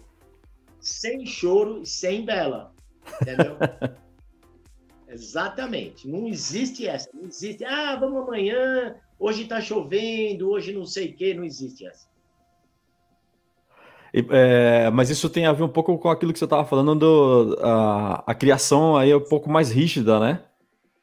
[0.78, 2.76] Sem choro e sem bela.
[3.20, 3.56] Entendeu?
[5.08, 6.06] Exatamente.
[6.06, 7.08] Não existe essa.
[7.12, 7.64] Não existe.
[7.64, 8.94] Ah, vamos amanhã.
[9.18, 10.50] Hoje está chovendo.
[10.50, 11.34] Hoje não sei o quê.
[11.34, 12.06] Não existe essa.
[14.12, 17.58] É, mas isso tem a ver um pouco com aquilo que você estava falando do
[17.60, 20.42] a, a, criação aí é um pouco mais rígida, né?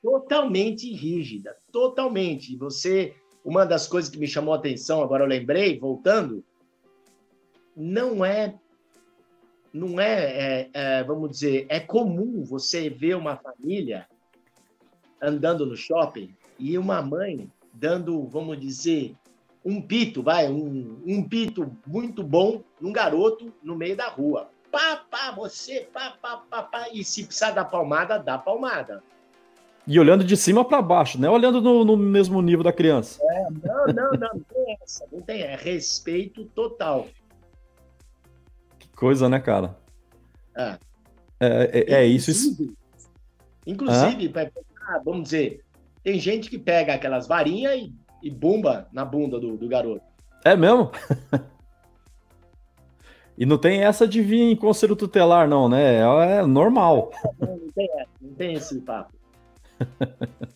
[0.02, 2.56] Totalmente rígida, totalmente.
[2.58, 6.44] Você, uma das coisas que me chamou a atenção, agora eu lembrei, voltando,
[7.76, 8.56] não é
[9.76, 14.08] não é, é, é, vamos dizer, é comum você ver uma família
[15.22, 19.14] andando no shopping e uma mãe dando, vamos dizer,
[19.66, 24.48] um pito, vai, um, um pito muito bom num garoto no meio da rua.
[24.72, 29.04] Pá, pá, você, pá, pá, pá, pá, e se precisar dar palmada, dá palmada.
[29.86, 31.30] E olhando de cima para baixo, né?
[31.30, 33.20] Olhando no, no, mesmo nível da criança.
[33.22, 37.08] É, não, não, não, não tem essa, não tem, é respeito total
[38.96, 39.78] coisa, né, cara?
[40.56, 40.78] É,
[41.40, 42.32] é, é, é isso.
[43.66, 44.32] Inclusive,
[44.88, 45.02] ah?
[45.04, 45.64] vamos dizer,
[46.04, 50.06] tem gente que pega aquelas varinhas e, e bomba na bunda do, do garoto.
[50.44, 50.92] É mesmo?
[53.38, 55.98] e não tem essa de vir em conselho tutelar, não, né?
[55.98, 57.12] É normal.
[57.40, 59.14] Não, não tem essa, não tem esse papo.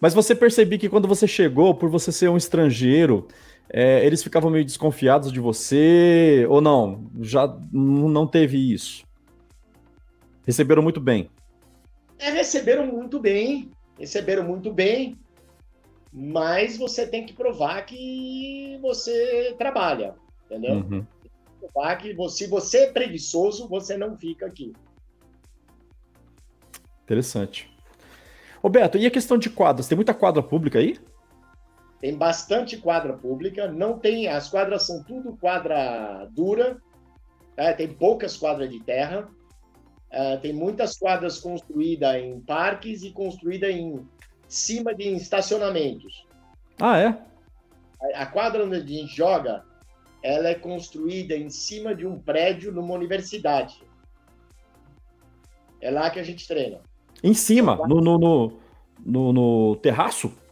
[0.00, 3.28] Mas você percebeu que quando você chegou, por você ser um estrangeiro,
[3.76, 7.10] é, eles ficavam meio desconfiados de você ou não?
[7.20, 9.04] Já não teve isso?
[10.46, 11.28] Receberam muito bem.
[12.16, 15.18] É, receberam muito bem, receberam muito bem,
[16.12, 20.14] mas você tem que provar que você trabalha,
[20.46, 20.74] entendeu?
[20.74, 21.04] Uhum.
[21.58, 24.72] Provar que se você é preguiçoso, você não fica aqui.
[27.02, 27.68] Interessante.
[28.62, 29.88] Roberto, e a questão de quadras?
[29.88, 30.96] Tem muita quadra pública aí?
[32.04, 36.76] Tem bastante quadra pública, não tem, as quadras são tudo quadra dura,
[37.56, 37.72] tá?
[37.72, 39.26] tem poucas quadras de terra,
[40.12, 44.06] uh, tem muitas quadras construídas em parques e construídas em
[44.46, 46.26] cima de estacionamentos.
[46.78, 47.06] Ah, é?
[48.12, 49.64] A, a quadra onde a gente joga,
[50.22, 53.82] ela é construída em cima de um prédio numa universidade.
[55.80, 56.82] É lá que a gente treina.
[57.22, 58.60] Em cima, no, no, no,
[59.02, 60.43] no, no terraço?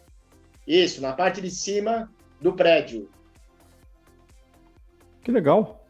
[0.66, 3.09] Isso, na parte de cima do prédio.
[5.22, 5.85] Que legal.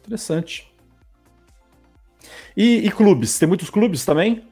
[0.00, 0.70] Interessante.
[2.56, 3.38] E, e, clubes?
[3.38, 4.46] Tem muitos clubes também?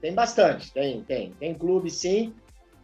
[0.00, 1.32] Tem bastante, tem, tem.
[1.32, 2.34] Tem clubes sim.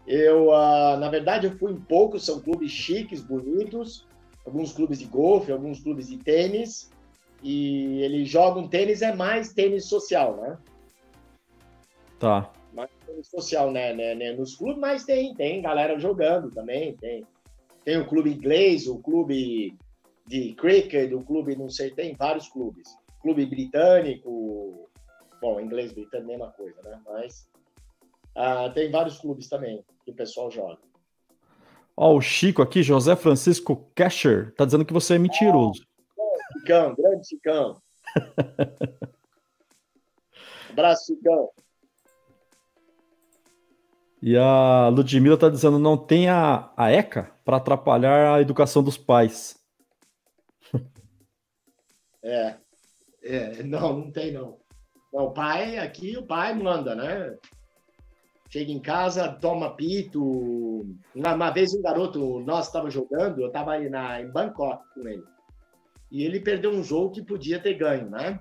[0.07, 4.07] Eu, uh, na verdade, eu fui em poucos, são clubes chiques, bonitos.
[4.45, 6.91] Alguns clubes de golfe, alguns clubes de tênis.
[7.43, 10.59] E eles jogam tênis, é mais tênis social, né?
[12.19, 12.53] Tá
[13.22, 17.27] social né, né, né, nos clubes, mas tem, tem galera jogando também, tem.
[17.85, 19.77] Tem o clube inglês, o clube
[20.27, 22.88] de cricket, o clube, não sei, tem vários clubes.
[23.20, 24.88] Clube britânico,
[25.40, 27.01] bom, inglês britânico, mesma coisa, né?
[27.05, 27.48] Mas
[28.35, 30.79] Ah, tem vários clubes também que o pessoal joga.
[31.96, 35.85] Ó, o Chico aqui, José Francisco Casher, tá dizendo que você é mentiroso.
[36.18, 37.83] Ah, Chicão, grande Chicão.
[40.70, 41.51] Abraço, Chicão.
[44.23, 48.97] E a Ludmilla tá dizendo não tem a, a ECA para atrapalhar a educação dos
[48.97, 49.59] pais.
[52.25, 52.55] É,
[53.25, 54.57] é, não, não tem não.
[55.11, 57.37] O pai, aqui o pai manda, né?
[58.49, 60.23] Chega em casa, toma pito.
[61.17, 65.25] Uma, uma vez um garoto, nós estava jogando, eu estava na, em Bangkok com ele.
[66.13, 68.39] E ele perdeu um jogo que podia ter ganho, né?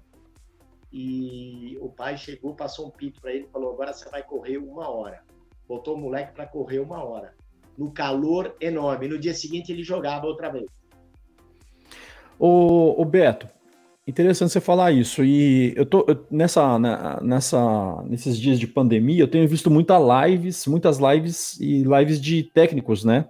[0.93, 4.87] E o pai chegou, passou um pito para ele, falou: agora você vai correr uma
[4.87, 5.23] hora.
[5.71, 7.33] Botou o moleque para correr uma hora.
[7.77, 9.07] No calor enorme.
[9.07, 10.65] No dia seguinte ele jogava outra vez.
[12.37, 13.47] O, o Beto,
[14.05, 15.23] Interessante você falar isso.
[15.23, 20.01] E eu tô eu, nessa, né, nessa, nesses dias de pandemia, eu tenho visto muitas
[20.27, 23.29] lives, muitas lives e lives de técnicos, né?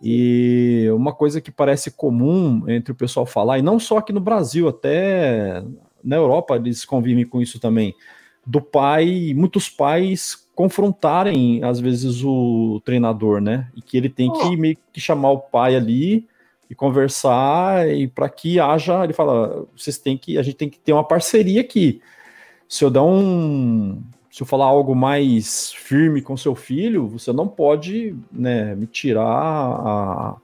[0.00, 4.20] E uma coisa que parece comum entre o pessoal falar, e não só aqui no
[4.20, 5.64] Brasil, até
[6.04, 7.92] na Europa eles convivem com isso também,
[8.46, 13.68] do pai, muitos pais confrontarem às vezes o treinador, né?
[13.76, 16.26] E que ele tem que meio que chamar o pai ali
[16.68, 20.78] e conversar e para que haja, ele fala, vocês têm que, a gente tem que
[20.78, 22.00] ter uma parceria aqui.
[22.66, 27.46] Se eu dar um, se eu falar algo mais firme com seu filho, você não
[27.46, 30.36] pode, né, me tirar a,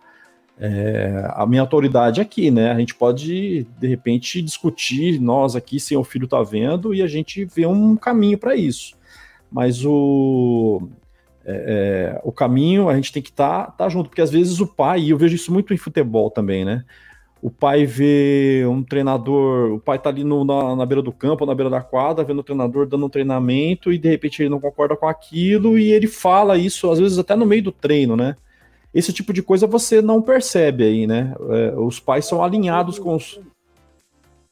[0.59, 2.70] é, a minha autoridade aqui, né?
[2.70, 7.07] A gente pode de repente discutir nós aqui sem o filho tá vendo e a
[7.07, 8.94] gente vê um caminho para isso.
[9.53, 10.88] Mas o
[11.45, 14.61] é, é, o caminho a gente tem que estar tá, tá junto, porque às vezes
[14.61, 16.85] o pai, e eu vejo isso muito em futebol também, né?
[17.41, 21.45] O pai vê um treinador, o pai tá ali no, na, na, beira do campo,
[21.45, 24.61] na beira da quadra, vendo o treinador dando um treinamento e de repente ele não
[24.61, 28.37] concorda com aquilo e ele fala isso, às vezes até no meio do treino, né?
[28.95, 31.35] Esse tipo de coisa você não percebe aí, né?
[31.51, 33.41] É, os pais são alinhados com os.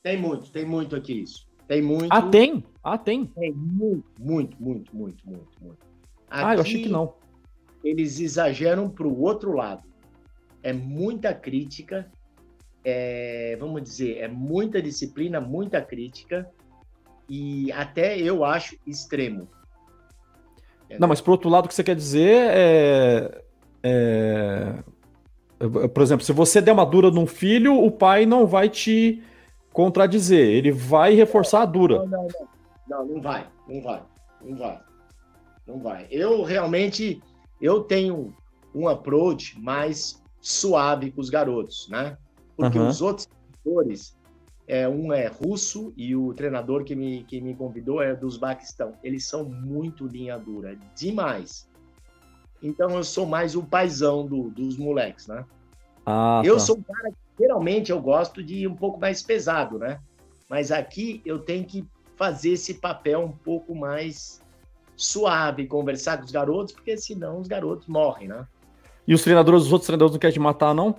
[0.02, 1.46] Tem muito, tem muito aqui isso.
[1.68, 2.08] Tem muito.
[2.10, 2.64] Ah, tem?
[2.82, 3.26] Ah, tem.
[3.26, 5.78] Tem muito, muito, muito, muito, muito, muito.
[6.28, 7.14] Aqui, ah, eu achei que não.
[7.84, 9.82] Eles exageram para o outro lado.
[10.62, 12.10] É muita crítica,
[12.84, 16.50] é, vamos dizer, é muita disciplina, muita crítica
[17.28, 19.48] e até eu acho extremo.
[20.98, 23.42] Não, mas por outro lado, o que você quer dizer é,
[23.82, 24.74] é,
[25.88, 29.22] Por exemplo, se você der uma dura num filho, o pai não vai te
[29.72, 31.98] contradizer, ele vai reforçar a dura.
[32.00, 32.49] Não, não, não.
[32.90, 34.02] Não, não vai, não vai,
[34.42, 34.90] não vai
[35.70, 36.06] não vai.
[36.10, 37.22] Eu realmente
[37.60, 38.34] eu tenho
[38.74, 42.16] um approach mais suave com os garotos, né?
[42.56, 42.88] Porque uhum.
[42.88, 43.28] os outros
[43.62, 44.16] treinadores,
[44.66, 48.92] é, um é russo e o treinador que me, que me convidou é dos Baquistão.
[49.02, 51.68] Eles são muito linha dura, demais.
[52.62, 55.44] Então eu sou mais o paizão do, dos moleques, né?
[56.04, 56.60] Ah, eu tá.
[56.60, 60.00] sou um cara que geralmente eu gosto de ir um pouco mais pesado, né?
[60.48, 61.86] Mas aqui eu tenho que
[62.20, 64.42] fazer esse papel um pouco mais
[64.94, 68.46] suave conversar com os garotos, porque senão os garotos morrem, né?
[69.08, 70.94] E os treinadores, os outros treinadores não querem te matar, não?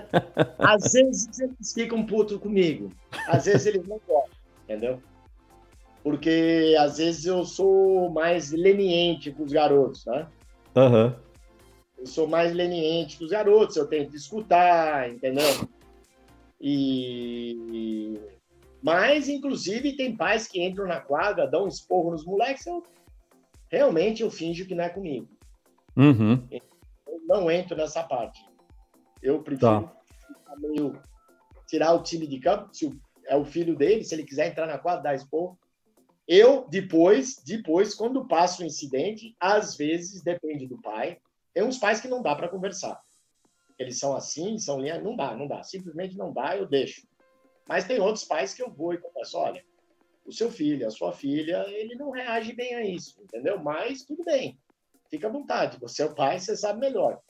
[0.58, 2.90] Às vezes eles ficam putos comigo.
[3.28, 5.02] Às vezes eles não gostam, entendeu?
[6.02, 10.26] Porque às vezes eu sou mais leniente com os garotos, né?
[10.76, 11.14] Uhum.
[11.98, 15.68] Eu sou mais leniente com os garotos, eu tento escutar, entendeu?
[16.58, 18.18] E.
[18.84, 22.82] Mas, inclusive, tem pais que entram na quadra, dão um esporro nos moleques, eu
[23.70, 25.26] realmente eu finjo que não é comigo.
[25.96, 26.46] Uhum.
[26.50, 28.44] Eu não entro nessa parte.
[29.22, 29.92] Eu prefiro tá.
[30.58, 31.00] meio,
[31.66, 32.94] tirar o time de campo, se
[33.26, 35.56] é o filho dele, se ele quiser entrar na quadra, dar expor.
[36.28, 41.16] Eu, depois, depois, quando passa o incidente, às vezes, depende do pai,
[41.54, 43.00] tem uns pais que não dá para conversar.
[43.78, 45.62] Eles são assim, são linha, não dá, não dá.
[45.62, 47.06] Simplesmente não dá, eu deixo.
[47.68, 49.64] Mas tem outros pais que eu vou e converso, olha,
[50.24, 53.58] o seu filho, a sua filha, ele não reage bem a isso, entendeu?
[53.58, 54.58] Mas tudo bem,
[55.10, 55.78] fica à vontade.
[55.80, 57.20] Você é o pai, você sabe melhor.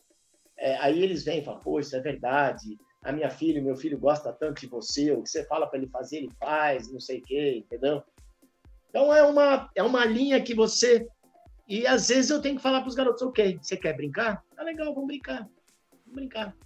[0.56, 3.98] É, aí eles vêm e falam, pô, isso é verdade, a minha filha, meu filho
[3.98, 7.18] gosta tanto de você, o que você fala para ele fazer, ele faz, não sei
[7.18, 8.02] o quê, entendeu?
[8.88, 11.06] Então é uma, é uma linha que você.
[11.66, 14.44] E às vezes eu tenho que falar para os garotos, ok, você quer brincar?
[14.54, 15.48] Tá legal, vamos brincar.
[16.06, 16.56] Vamos brincar.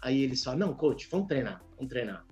[0.00, 2.24] Aí eles falam, não, coach, vamos treinar, vamos treinar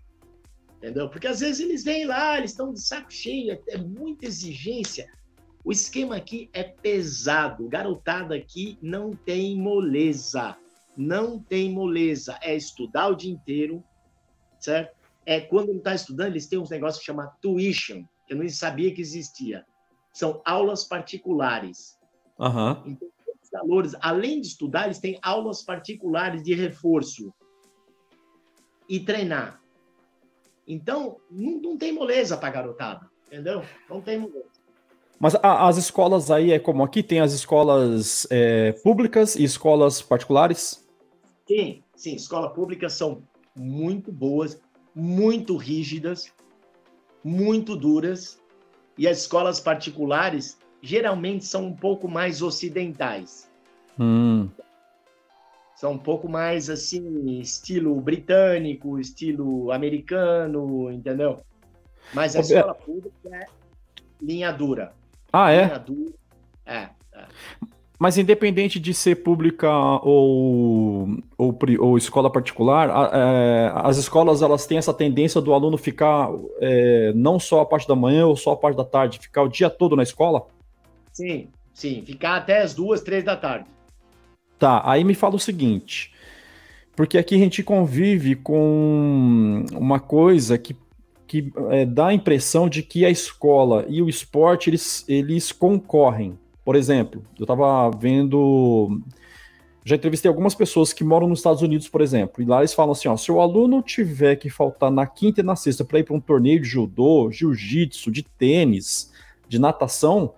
[0.83, 1.09] entendeu?
[1.09, 5.09] Porque às vezes eles vêm lá, eles estão de saco cheio, é, é muita exigência.
[5.65, 10.57] O esquema aqui é pesado, garotada aqui não tem moleza,
[10.97, 13.83] não tem moleza, é estudar o dia inteiro,
[14.59, 14.97] certo?
[15.25, 18.49] É quando não está estudando, eles têm uns negócios que chama tuition, que eu não
[18.49, 19.65] sabia que existia.
[20.13, 21.97] São aulas particulares.
[22.37, 22.83] Uhum.
[22.87, 23.09] Então,
[23.41, 27.33] os valores, além de estudar, eles têm aulas particulares de reforço
[28.89, 29.62] e treinar.
[30.73, 33.63] Então, não, não tem moleza para garotada, entendeu?
[33.91, 34.47] Não tem moleza.
[35.21, 37.03] Mas a, as escolas aí é como aqui?
[37.03, 40.83] Tem as escolas é, públicas e escolas particulares?
[41.47, 42.15] Sim, sim.
[42.15, 43.23] Escolas públicas são
[43.55, 44.59] muito boas,
[44.95, 46.33] muito rígidas,
[47.23, 48.41] muito duras.
[48.97, 53.51] E as escolas particulares geralmente são um pouco mais ocidentais.
[54.01, 54.49] Hum.
[55.83, 61.41] São um pouco mais assim, estilo britânico, estilo americano, entendeu?
[62.15, 63.47] Mas a escola pública é
[64.23, 64.93] linha dura.
[65.33, 65.65] Ah, é?
[65.65, 66.13] Linha dura.
[66.65, 67.25] É, é.
[67.99, 69.69] Mas independente de ser pública
[70.05, 75.77] ou, ou, ou escola particular, a, é, as escolas elas têm essa tendência do aluno
[75.77, 76.29] ficar
[76.61, 79.49] é, não só a parte da manhã ou só a parte da tarde, ficar o
[79.49, 80.47] dia todo na escola?
[81.13, 83.67] Sim, sim, ficar até as duas, três da tarde.
[84.63, 86.13] Tá, aí me fala o seguinte,
[86.95, 90.77] porque aqui a gente convive com uma coisa que
[91.27, 96.39] que é, dá a impressão de que a escola e o esporte eles, eles concorrem.
[96.65, 99.01] Por exemplo, eu estava vendo.
[99.85, 102.93] Já entrevistei algumas pessoas que moram nos Estados Unidos, por exemplo, e lá eles falam
[102.93, 106.05] assim: ó, se o aluno tiver que faltar na quinta e na sexta para ir
[106.05, 109.11] para um torneio de judô, jiu-jitsu, de tênis,
[109.49, 110.35] de natação,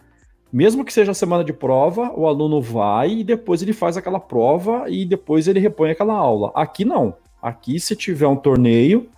[0.55, 4.85] mesmo que seja semana de prova, o aluno vai e depois ele faz aquela prova
[4.89, 6.53] e depois ele repõe aquela aula.
[6.55, 7.17] Aqui não.
[7.43, 9.11] Aqui, se tiver um torneio,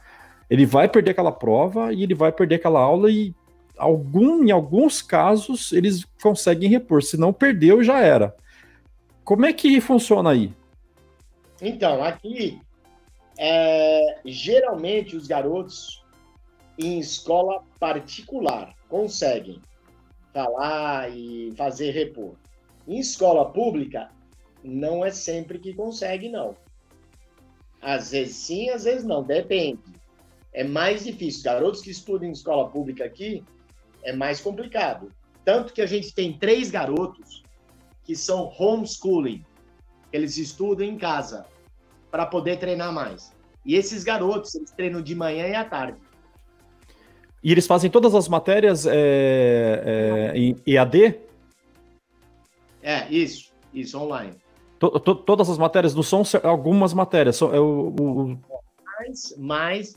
[0.49, 3.35] ele vai perder aquela prova e ele vai perder aquela aula e
[3.77, 8.35] algum, em alguns casos eles conseguem repor, se não perdeu já era.
[9.23, 10.51] Como é que funciona aí?
[11.61, 12.59] Então, aqui
[13.39, 16.03] é, geralmente os garotos
[16.79, 19.61] em escola particular conseguem
[20.37, 22.35] falar e fazer repor.
[22.87, 24.11] Em escola pública
[24.63, 26.55] não é sempre que consegue não.
[27.81, 29.81] Às vezes sim, às vezes não, depende
[30.57, 31.45] é mais difícil.
[31.45, 33.45] Garotos que estudam em escola pública aqui
[34.03, 35.13] é mais complicado.
[35.45, 37.43] Tanto que a gente tem três garotos
[38.03, 39.45] que são homeschooling.
[40.11, 41.45] Eles estudam em casa
[42.11, 43.31] para poder treinar mais.
[43.67, 46.01] E esses garotos, eles treinam de manhã e à tarde.
[47.43, 51.19] E eles fazem todas as matérias é, é, em EAD?
[52.83, 53.53] É, isso.
[53.73, 54.35] Isso, online.
[54.79, 58.39] To, to, todas as matérias, não são algumas matérias, são, é o, o...
[58.85, 59.95] Mais, mais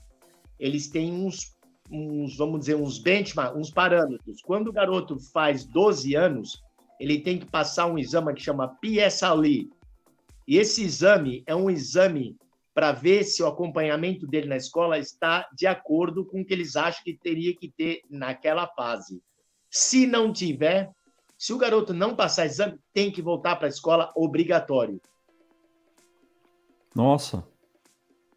[0.59, 1.55] eles têm uns,
[1.89, 4.41] uns vamos dizer, uns benchmark, uns parâmetros.
[4.41, 6.61] Quando o garoto faz 12 anos,
[6.99, 9.69] ele tem que passar um exame que chama PSLE.
[10.47, 12.35] E esse exame é um exame
[12.79, 16.77] para ver se o acompanhamento dele na escola está de acordo com o que eles
[16.77, 19.21] acham que teria que ter naquela fase.
[19.69, 20.89] Se não tiver,
[21.37, 25.01] se o garoto não passar exame, tem que voltar para a escola obrigatório.
[26.95, 27.45] Nossa.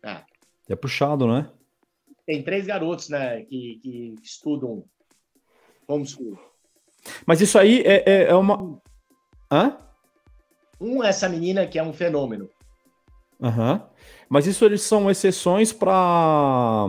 [0.02, 0.24] É.
[0.68, 1.48] É puxado, né?
[2.26, 4.84] tem três garotos, né, que, que estudam
[5.86, 6.36] homeschool.
[7.24, 8.82] Mas isso aí é, é, é uma.
[9.48, 9.78] Hã?
[10.80, 12.50] Um essa menina que é um fenômeno.
[13.38, 13.91] Uhum.
[14.32, 16.86] Mas isso eles são exceções para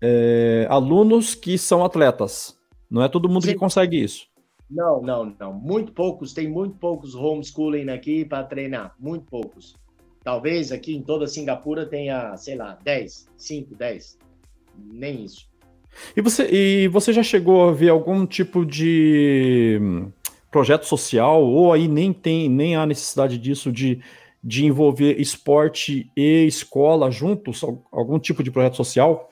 [0.00, 2.56] é, alunos que são atletas.
[2.88, 3.48] Não é todo mundo Sim.
[3.48, 4.28] que consegue isso.
[4.70, 5.52] Não, não, não.
[5.52, 8.94] Muito poucos, tem muito poucos homeschooling aqui para treinar.
[8.96, 9.74] Muito poucos.
[10.22, 14.16] Talvez aqui em toda Singapura tenha, sei lá, 10, 5, 10
[14.92, 15.48] nem isso.
[16.16, 20.12] E você, e você já chegou a ver algum tipo de hum,
[20.48, 24.00] projeto social, ou aí nem tem, nem há necessidade disso de,
[24.46, 27.62] de envolver esporte e escola juntos?
[27.90, 29.30] Algum tipo de projeto social?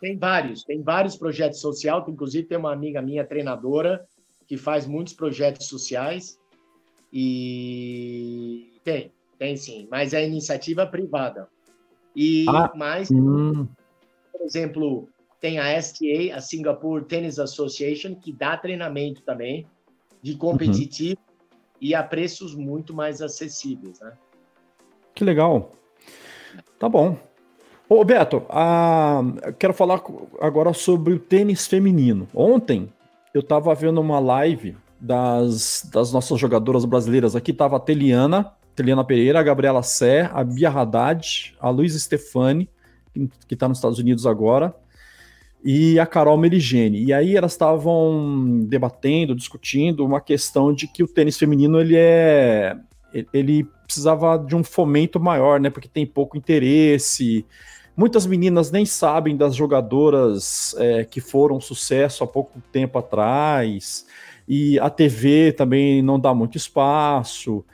[0.00, 4.06] Tem vários, tem vários projetos sociais, inclusive tem uma amiga minha, treinadora,
[4.46, 6.38] que faz muitos projetos sociais,
[7.12, 11.48] e tem, tem sim, mas é iniciativa privada.
[12.14, 13.66] E ah, mais hum
[14.40, 19.66] por exemplo, tem a STA, a Singapore Tennis Association, que dá treinamento também
[20.22, 21.56] de competitivo uhum.
[21.78, 24.16] e a preços muito mais acessíveis, né?
[25.20, 25.72] Que legal.
[26.78, 27.14] Tá bom.
[27.86, 29.20] Ô, Beto, a...
[29.58, 30.02] quero falar
[30.40, 32.26] agora sobre o tênis feminino.
[32.34, 32.90] Ontem
[33.34, 39.04] eu estava vendo uma live das, das nossas jogadoras brasileiras aqui, tava a Teliana, Teliana
[39.04, 42.66] Pereira, a Gabriela Sé, a Bia Haddad, a Luiz Stefani,
[43.46, 44.74] que está nos Estados Unidos agora,
[45.62, 47.04] e a Carol Merigene.
[47.04, 52.74] E aí elas estavam debatendo, discutindo uma questão de que o tênis feminino ele é
[53.32, 55.70] ele precisava de um fomento maior, né?
[55.70, 57.44] Porque tem pouco interesse.
[57.96, 64.06] Muitas meninas nem sabem das jogadoras é, que foram sucesso há pouco tempo atrás.
[64.48, 67.64] e a TV também não dá muito espaço.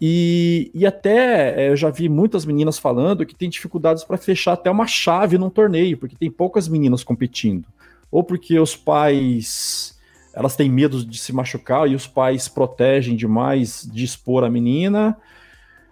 [0.00, 4.52] E, e até é, eu já vi muitas meninas falando que tem dificuldades para fechar
[4.52, 7.66] até uma chave num torneio, porque tem poucas meninas competindo.
[8.10, 9.97] Ou porque os pais
[10.38, 15.16] elas têm medo de se machucar e os pais protegem demais de expor a menina,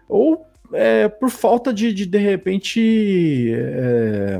[0.08, 4.38] ou é, por falta de, de, de repente, é,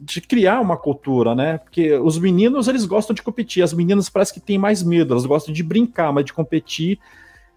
[0.00, 1.58] de criar uma cultura, né?
[1.58, 5.24] Porque os meninos, eles gostam de competir, as meninas parece que têm mais medo, elas
[5.24, 6.98] gostam de brincar, mas de competir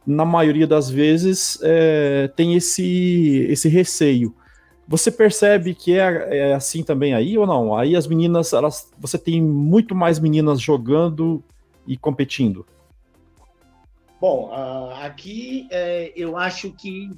[0.06, 4.36] na maioria das vezes, é, tem esse, esse receio.
[4.88, 7.76] Você percebe que é, é, assim também aí ou não?
[7.76, 11.44] Aí as meninas, elas, você tem muito mais meninas jogando
[11.88, 12.66] e competindo.
[14.20, 17.10] Bom, uh, aqui é, eu acho que.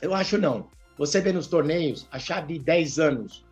[0.00, 0.68] Eu acho não.
[0.96, 3.44] Você vê nos torneios, a chave de 10 anos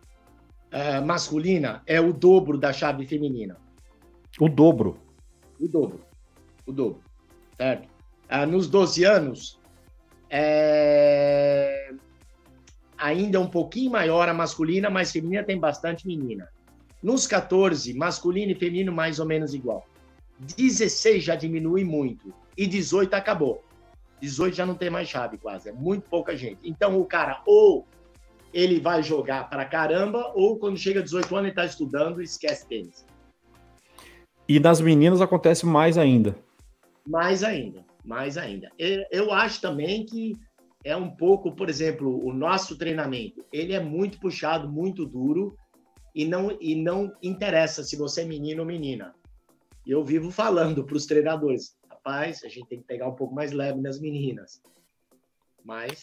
[0.71, 3.57] uh, masculina é o dobro da chave feminina.
[4.39, 4.97] O dobro?
[5.59, 6.01] O dobro.
[6.65, 7.01] O dobro.
[7.57, 7.89] Certo?
[8.29, 9.59] ah, nos 12 anos,
[10.29, 11.91] é...
[12.97, 16.47] ainda um pouquinho maior a masculina, mas feminina tem bastante menina.
[17.01, 19.85] Nos 14, masculino e feminino mais ou menos igual.
[20.39, 22.33] 16 já diminui muito.
[22.57, 23.63] E 18 acabou.
[24.21, 25.69] 18 já não tem mais chave quase.
[25.69, 26.59] É muito pouca gente.
[26.63, 27.87] Então o cara ou
[28.53, 32.23] ele vai jogar para caramba, ou quando chega a 18 anos ele está estudando e
[32.23, 33.05] esquece tênis.
[34.47, 36.35] E nas meninas acontece mais ainda.
[37.07, 38.71] Mais ainda mais ainda.
[39.11, 40.35] Eu acho também que
[40.83, 45.55] é um pouco, por exemplo, o nosso treinamento, ele é muito puxado, muito duro
[46.15, 49.13] e não e não interessa se você é menino ou menina.
[49.89, 53.51] Eu vivo falando para os treinadores, rapaz, a gente tem que pegar um pouco mais
[53.51, 54.61] leve nas meninas.
[55.63, 56.01] Mas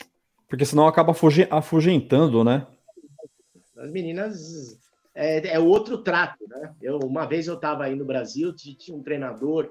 [0.49, 1.13] porque senão acaba
[1.51, 2.67] afugentando, né?
[3.77, 4.79] As meninas
[5.15, 6.75] é, é outro trato, né?
[6.81, 9.71] Eu uma vez eu estava aí no Brasil, tinha um treinador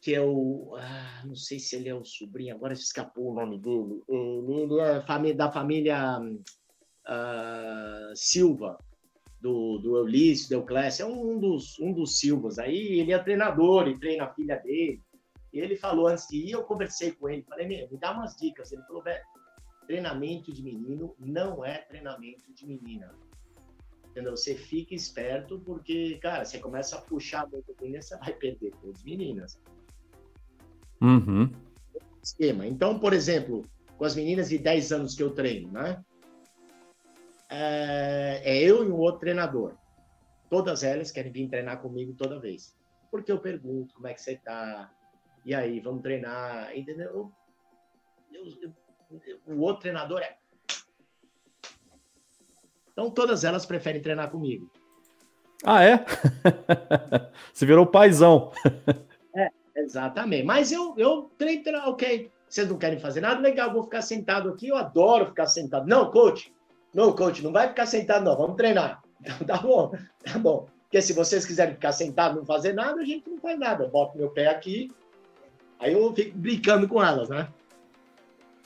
[0.00, 0.74] que é o.
[0.78, 4.02] Ah, não sei se ele é o sobrinho, agora escapou o nome dele.
[4.08, 8.78] Ele, é da família uh, Silva,
[9.40, 12.58] do, do do Euclésio, é um dos, um dos Silvas.
[12.58, 15.00] Aí ele é treinador e treina a filha dele.
[15.52, 18.70] E ele falou antes de ir, eu conversei com ele, falei, me dá umas dicas.
[18.70, 19.24] Ele falou, velho,
[19.86, 23.12] treinamento de menino não é treinamento de menina.
[24.10, 24.36] Entendeu?
[24.36, 28.98] Você fica esperto, porque, cara, você começa a puxar muito menina, você vai perder todas
[28.98, 29.60] as meninas.
[31.00, 31.50] Uhum.
[32.22, 32.66] Esquema.
[32.66, 33.64] Então, por exemplo,
[33.96, 36.04] com as meninas de 10 anos que eu treino, né?
[37.50, 39.74] É, é eu e um outro treinador.
[40.48, 42.76] Todas elas querem vir treinar comigo toda vez.
[43.10, 44.90] Porque eu pergunto como é que você tá,
[45.44, 47.32] e aí, vamos treinar, entendeu?
[48.32, 48.72] Eu, eu,
[49.26, 50.36] eu, o outro treinador é.
[52.92, 54.70] Então, todas elas preferem treinar comigo.
[55.64, 56.04] Ah, é?
[57.52, 58.52] Você virou paizão.
[59.74, 60.44] Exatamente.
[60.44, 62.30] Mas eu, eu treino, treino, ok.
[62.48, 63.40] Vocês não querem fazer nada?
[63.40, 64.68] Legal, vou ficar sentado aqui.
[64.68, 65.86] Eu adoro ficar sentado.
[65.86, 66.52] Não, coach.
[66.94, 68.36] Não, coach, não vai ficar sentado, não.
[68.36, 69.02] Vamos treinar.
[69.20, 69.92] Então, tá bom,
[70.24, 70.66] tá bom.
[70.84, 73.84] Porque se vocês quiserem ficar sentado não fazer nada, a gente não faz nada.
[73.84, 74.90] Eu boto meu pé aqui,
[75.78, 77.48] aí eu fico brincando com elas, né?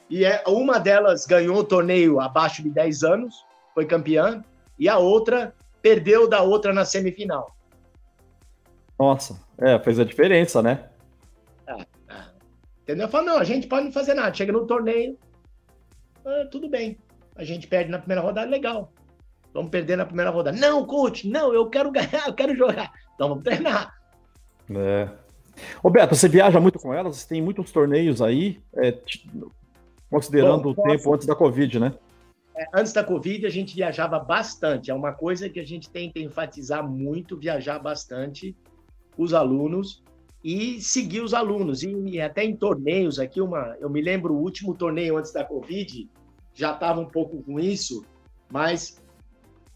[0.08, 3.44] E é, uma delas ganhou o torneio abaixo de 10 anos,
[3.74, 4.44] foi campeã,
[4.78, 7.54] e a outra perdeu da outra na semifinal.
[8.98, 10.88] Nossa, é, fez a diferença, né?
[12.84, 13.08] Entendeu?
[13.08, 14.32] Fala, não, a gente pode não fazer nada.
[14.34, 15.18] Chega no torneio,
[16.24, 16.98] ah, tudo bem.
[17.36, 18.92] A gente perde na primeira rodada, legal.
[19.52, 20.56] Vamos perder na primeira rodada.
[20.56, 22.92] Não, coach, não, eu quero ganhar, eu quero jogar.
[23.14, 23.94] Então vamos treinar.
[24.70, 25.08] É.
[25.82, 27.16] Ô Beto, você viaja muito com elas?
[27.16, 28.98] Você tem muitos torneios aí, é,
[30.10, 31.94] considerando Bom, o tempo antes da Covid, né?
[32.56, 34.90] É, antes da Covid, a gente viajava bastante.
[34.90, 38.56] É uma coisa que a gente tenta enfatizar muito, viajar bastante
[39.16, 40.02] os alunos
[40.42, 41.82] e seguir os alunos.
[41.82, 45.44] E, e, até em torneios aqui, uma, eu me lembro o último torneio antes da
[45.44, 46.08] Covid,
[46.54, 48.04] já estava um pouco com isso,
[48.50, 49.02] mas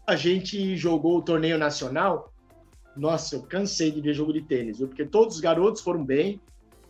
[0.07, 2.33] a gente jogou o torneio nacional.
[2.95, 4.87] Nossa, eu cansei de ver jogo de tênis, viu?
[4.87, 6.41] porque todos os garotos foram bem.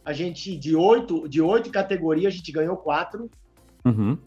[0.05, 3.29] A gente, de oito, de oito categorias, a gente ganhou quatro.
[3.83, 4.17] Uhum.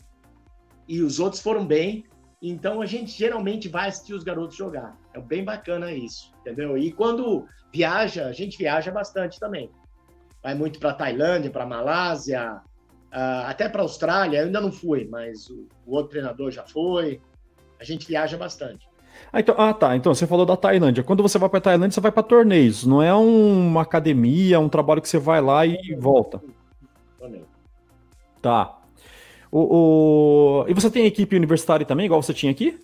[0.86, 2.04] E os outros foram bem.
[2.42, 4.98] Então a gente geralmente vai assistir os garotos jogar.
[5.14, 6.76] É bem bacana isso, entendeu?
[6.76, 9.70] E quando viaja, a gente viaja bastante também.
[10.42, 12.60] Vai muito para Tailândia, para Malásia,
[13.12, 14.38] uh, até para Austrália.
[14.38, 17.20] Eu ainda não fui, mas o, o, outro treinador já foi.
[17.78, 18.88] A gente viaja bastante.
[19.32, 19.94] Ah, então, ah, tá.
[19.94, 21.04] Então você falou da Tailândia.
[21.04, 22.84] Quando você vai para Tailândia, você vai para torneios.
[22.84, 26.40] Não é uma academia, um trabalho que você vai lá e volta.
[28.40, 28.78] Tá.
[29.50, 30.64] O, o...
[30.66, 32.80] E você tem equipe universitária também, igual você tinha aqui?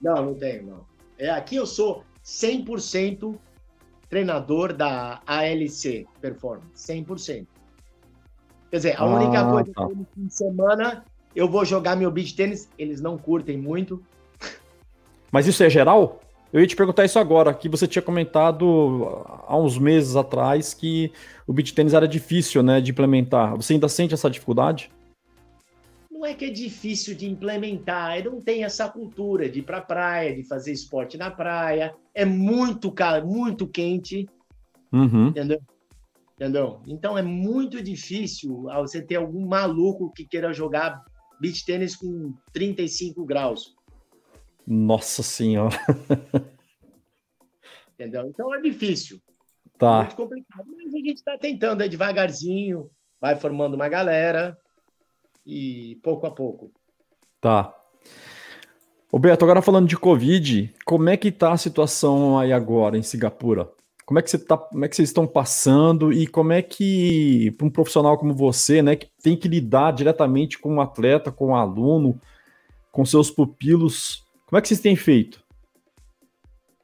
[0.00, 0.86] Não, não tenho, não.
[1.18, 3.36] É, aqui eu sou 100%
[4.08, 7.46] treinador da ALC Performance, 100%.
[8.76, 9.86] Quer dizer, a ah, única coisa tá.
[9.86, 11.04] que no fim de semana
[11.34, 14.02] eu vou jogar meu beach tênis, eles não curtem muito.
[15.32, 16.20] Mas isso é geral?
[16.52, 21.10] Eu ia te perguntar isso agora, que você tinha comentado há uns meses atrás que
[21.46, 23.56] o beach tênis era difícil, né, de implementar.
[23.56, 24.90] Você ainda sente essa dificuldade?
[26.10, 30.36] Não é que é difícil de implementar, não tem essa cultura de ir para praia,
[30.36, 31.94] de fazer esporte na praia.
[32.14, 34.28] É muito caro, muito quente,
[34.92, 35.28] uhum.
[35.28, 35.62] entendeu?
[36.36, 36.82] Entendeu?
[36.86, 41.02] Então é muito difícil você ter algum maluco que queira jogar
[41.40, 43.74] beach tênis com 35 graus.
[44.66, 45.74] Nossa senhora.
[47.94, 48.26] Entendeu?
[48.28, 49.18] Então é difícil.
[49.78, 49.94] Tá.
[49.94, 50.66] É muito complicado.
[50.76, 54.58] Mas a gente está tentando aí devagarzinho, vai formando uma galera
[55.46, 56.70] e pouco a pouco.
[57.40, 57.74] Tá.
[59.10, 63.70] Roberto, agora falando de Covid, como é que tá a situação aí agora em Singapura?
[64.06, 67.50] Como é que você tá, como é que vocês estão passando e como é que
[67.58, 71.48] para um profissional como você, né, que tem que lidar diretamente com um atleta, com
[71.48, 72.18] um aluno,
[72.92, 75.44] com seus pupilos, como é que vocês têm feito?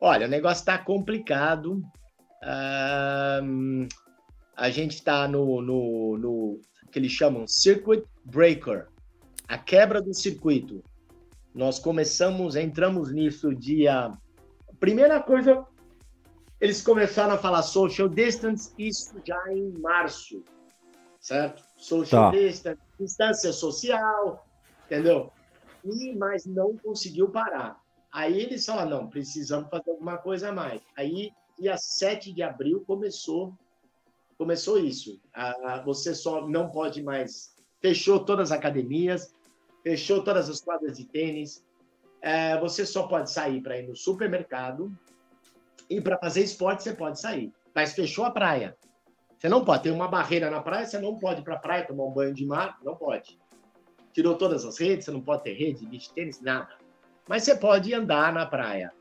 [0.01, 1.81] Olha, o negócio está complicado.
[4.57, 6.61] A gente está no, no, no
[6.91, 8.89] que eles chamam circuit breaker,
[9.47, 10.83] a quebra do circuito.
[11.55, 14.13] Nós começamos, entramos nisso dia.
[14.81, 15.65] Primeira coisa,
[16.63, 20.45] eles começaram a falar social distance, isso já em março,
[21.19, 21.61] certo?
[21.77, 22.39] Social tá.
[22.39, 24.47] distance, distância social,
[24.87, 25.33] entendeu?
[25.85, 27.83] E, mas não conseguiu parar.
[28.13, 30.81] Aí eles falaram, não, precisamos fazer alguma coisa a mais.
[30.97, 33.53] Aí, dia 7 de abril, começou
[34.39, 35.21] começou isso.
[35.35, 37.57] Ah, você só não pode mais...
[37.81, 39.35] Fechou todas as academias,
[39.83, 41.65] fechou todas as quadras de tênis,
[42.21, 44.97] é, você só pode sair para ir no supermercado,
[45.97, 48.77] e para fazer esporte você pode sair, mas fechou a praia.
[49.39, 51.87] Você não pode ter uma barreira na praia, você não pode ir para a praia
[51.87, 53.39] tomar um banho de mar, não pode.
[54.13, 56.77] Tirou todas as redes, você não pode ter rede, beach tênis, nada.
[57.29, 58.93] Mas você pode andar na praia.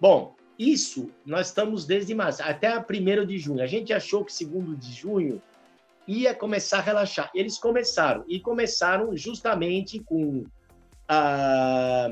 [0.00, 3.62] Bom, isso nós estamos desde março, até 1 de junho.
[3.62, 5.40] A gente achou que segundo de junho
[6.06, 7.30] ia começar a relaxar.
[7.34, 10.44] Eles começaram, e começaram justamente com
[11.08, 12.08] ah,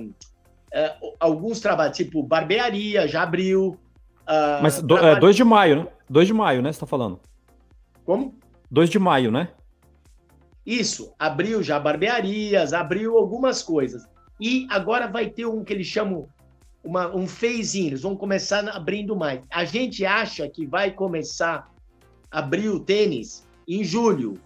[0.74, 3.78] ah, alguns trabalhos, tipo barbearia, já abriu,
[4.26, 5.88] Uh, Mas do, é 2 de maio, né?
[6.08, 6.72] 2 de maio, né?
[6.72, 7.20] Você tá falando.
[8.04, 8.38] Como?
[8.70, 9.48] 2 de maio, né?
[10.64, 14.06] Isso, abriu já barbearias, abriu algumas coisas.
[14.40, 16.26] E agora vai ter um que eles chamam
[16.82, 19.42] uma, um phase-in, eles vão começar abrindo mais.
[19.50, 21.70] A gente acha que vai começar
[22.30, 24.38] a abrir o tênis em julho.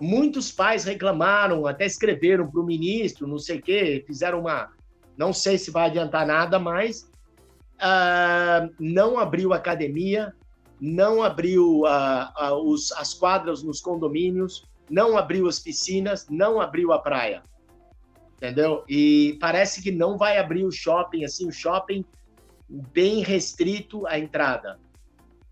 [0.00, 4.70] Muitos pais reclamaram, até escreveram para o ministro, não sei o quê, fizeram uma.
[5.16, 7.08] Não sei se vai adiantar nada, mas
[7.82, 10.34] uh, não abriu academia,
[10.80, 16.92] não abriu uh, uh, os, as quadras nos condomínios, não abriu as piscinas, não abriu
[16.92, 17.42] a praia.
[18.36, 18.84] Entendeu?
[18.88, 22.04] E parece que não vai abrir o shopping, assim, o shopping
[22.68, 24.80] bem restrito à entrada.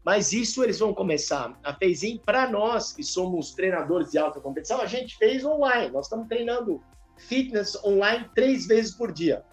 [0.04, 4.80] Mas isso eles vão começar a fazer para nós que somos treinadores de alta competição,
[4.80, 5.92] a gente fez online.
[5.92, 6.82] Nós estamos treinando
[7.16, 9.44] fitness online três vezes por dia.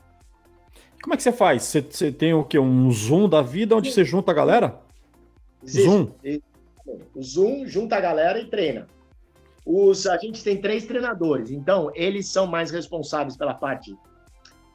[1.07, 1.63] Como é que você faz?
[1.63, 2.59] Você, você tem o quê?
[2.59, 4.77] Um Zoom da vida onde você junta a galera?
[5.63, 5.87] Existe.
[5.87, 6.11] Zoom.
[7.15, 8.89] O Zoom junta a galera e treina.
[9.65, 13.95] Os, a gente tem três treinadores, então eles são mais responsáveis pela parte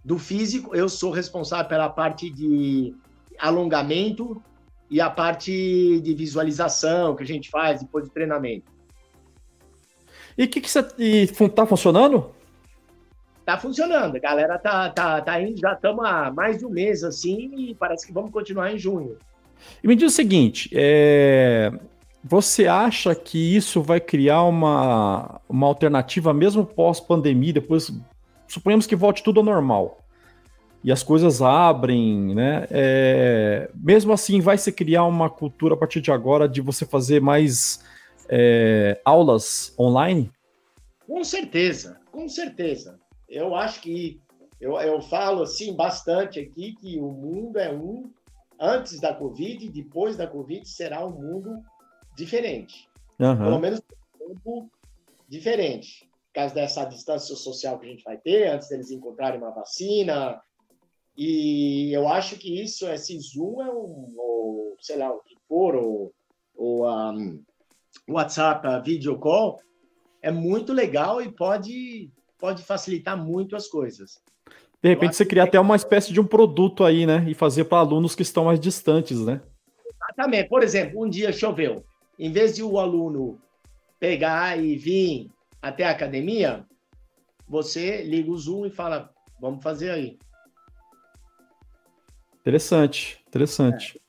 [0.02, 2.94] do físico, eu sou responsável pela parte de
[3.38, 4.42] alongamento
[4.90, 8.72] e a parte de visualização que a gente faz depois do treinamento.
[10.38, 10.80] E o que, que você.
[10.98, 12.34] E tá funcionando?
[13.44, 14.16] Tá funcionando.
[14.16, 17.74] A galera tá, tá, tá indo, já estamos há mais de um mês assim e
[17.74, 19.16] parece que vamos continuar em junho.
[19.82, 21.72] E me diz o seguinte: é...
[22.22, 27.52] você acha que isso vai criar uma, uma alternativa mesmo pós-pandemia?
[27.52, 27.92] Depois,
[28.46, 29.98] suponhamos que volte tudo ao normal
[30.84, 32.66] e as coisas abrem, né?
[32.70, 33.70] É...
[33.74, 37.84] mesmo assim, vai se criar uma cultura a partir de agora de você fazer mais
[38.28, 39.00] é...
[39.04, 40.30] aulas online?
[41.06, 43.01] Com certeza, com certeza
[43.32, 44.20] eu acho que
[44.60, 48.12] eu, eu falo assim bastante aqui que o mundo é um
[48.60, 51.60] antes da Covid e depois da Covid será um mundo
[52.14, 52.88] diferente.
[53.18, 53.36] Uhum.
[53.36, 54.70] Pelo menos um tempo
[55.28, 56.08] diferente.
[56.28, 60.40] Por causa dessa distância social que a gente vai ter, antes deles encontrarem uma vacina.
[61.16, 65.74] E eu acho que isso, esse Zoom é um, ou, sei lá, o que for,
[65.74, 66.12] ou,
[66.54, 67.42] ou um,
[68.08, 69.60] WhatsApp, a video call,
[70.22, 72.10] é muito legal e pode
[72.42, 74.20] pode facilitar muito as coisas.
[74.82, 77.24] De repente você criar até uma espécie de um produto aí, né?
[77.28, 79.40] E fazer para alunos que estão mais distantes, né?
[79.86, 80.48] Exatamente.
[80.48, 81.84] Por exemplo, um dia choveu.
[82.18, 83.38] Em vez de o aluno
[84.00, 85.30] pegar e vir
[85.62, 86.66] até a academia,
[87.48, 89.08] você liga o Zoom e fala,
[89.40, 90.18] vamos fazer aí.
[92.40, 94.00] Interessante, interessante.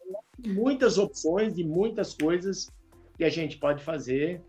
[0.44, 2.68] É, muitas opções e muitas coisas
[3.16, 4.42] que a gente pode fazer,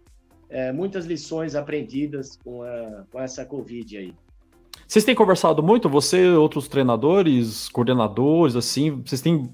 [0.49, 4.15] é, muitas lições aprendidas com, a, com essa Covid aí.
[4.87, 9.51] Vocês têm conversado muito, você, outros treinadores, coordenadores, assim, vocês têm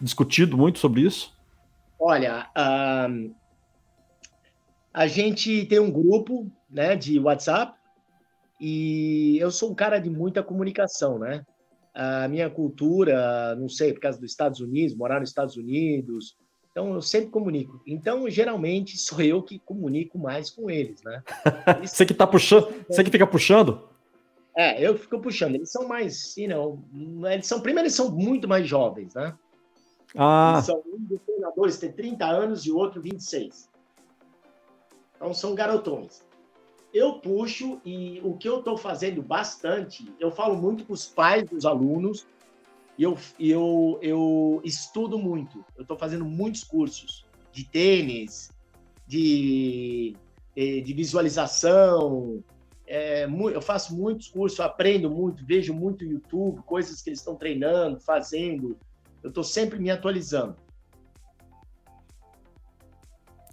[0.00, 1.36] discutido muito sobre isso?
[1.98, 2.48] Olha,
[4.94, 7.76] a gente tem um grupo né, de WhatsApp
[8.60, 11.44] e eu sou um cara de muita comunicação, né?
[11.94, 16.36] A minha cultura, não sei, por causa dos Estados Unidos, morar nos Estados Unidos,
[16.78, 17.80] então eu sempre comunico.
[17.84, 21.24] Então, geralmente, sou eu que comunico mais com eles, né?
[21.76, 21.90] Eles...
[21.90, 23.88] você que tá puxando, você que fica puxando?
[24.56, 25.56] É, eu fico puxando.
[25.56, 26.84] Eles são mais, you know,
[27.32, 29.34] eles são, primeiro eles são muito mais jovens, né?
[30.16, 30.52] Ah.
[30.54, 33.68] Eles são um dos treinadores tem 30 anos e o outro 26.
[35.16, 36.22] Então são garotões.
[36.94, 41.44] Eu puxo e o que eu estou fazendo bastante, eu falo muito com os pais
[41.50, 42.24] dos alunos
[42.98, 45.64] e eu, eu, eu estudo muito.
[45.76, 48.50] Eu estou fazendo muitos cursos de tênis,
[49.06, 50.16] de,
[50.56, 52.42] de visualização,
[52.88, 58.00] é, eu faço muitos cursos, aprendo muito, vejo muito YouTube, coisas que eles estão treinando,
[58.00, 58.78] fazendo.
[59.22, 60.56] Eu estou sempre me atualizando.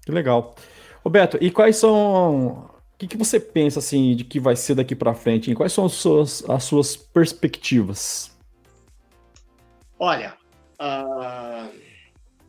[0.06, 0.56] Que legal.
[1.04, 2.70] Roberto, e quais são.
[2.94, 5.54] O que, que você pensa assim de que vai ser daqui para frente?
[5.54, 8.35] Quais são as suas, as suas perspectivas?
[9.98, 10.38] Olha,
[10.82, 11.74] uh,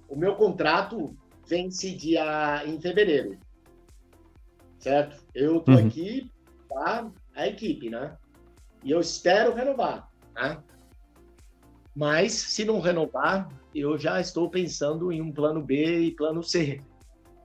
[0.09, 1.17] o meu contrato
[1.47, 3.39] vence dia em fevereiro,
[4.79, 5.25] certo?
[5.35, 5.87] Eu estou uhum.
[5.87, 6.31] aqui
[6.69, 8.17] para a equipe, né?
[8.83, 10.59] E eu espero renovar, né?
[11.95, 16.81] Mas se não renovar, eu já estou pensando em um plano B e plano C,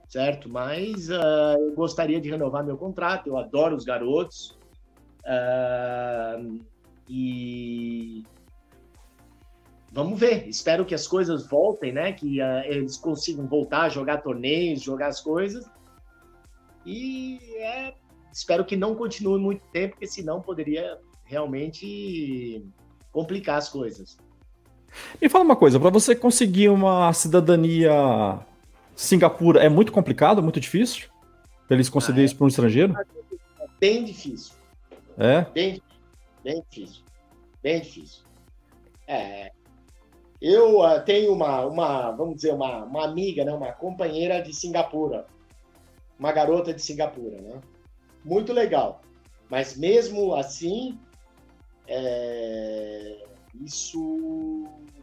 [0.08, 0.48] certo?
[0.48, 3.28] Mas uh, eu gostaria de renovar meu contrato.
[3.28, 4.58] Eu adoro os garotos
[5.24, 6.60] uh,
[7.08, 8.24] e
[9.92, 10.48] vamos ver.
[10.48, 12.12] Espero que as coisas voltem, né?
[12.12, 15.64] Que uh, eles consigam voltar a jogar torneios, jogar as coisas.
[16.84, 17.94] E é
[18.32, 22.64] espero que não continue muito tempo, porque senão poderia realmente
[23.12, 24.16] complicar as coisas.
[25.20, 28.40] Me fala uma coisa, para você conseguir uma cidadania
[28.94, 31.08] Singapura é muito complicado, muito difícil?
[31.66, 32.26] Para eles concederem ah, é.
[32.26, 32.94] isso para um estrangeiro?
[33.60, 34.54] É bem difícil.
[35.18, 35.42] É?
[35.52, 35.82] Bem,
[36.42, 37.02] bem difícil.
[37.62, 38.24] Bem difícil.
[39.06, 39.52] É,
[40.42, 45.24] eu uh, tenho uma, uma, vamos dizer, uma, uma amiga, né, uma companheira de Singapura,
[46.18, 47.60] uma garota de Singapura, né?
[48.24, 49.02] muito legal.
[49.48, 50.98] Mas mesmo assim,
[51.86, 53.24] é...
[53.64, 54.00] isso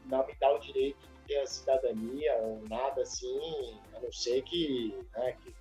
[0.05, 4.41] não me dá o direito de ter a cidadania ou nada assim, a não ser
[4.43, 5.53] que, né, que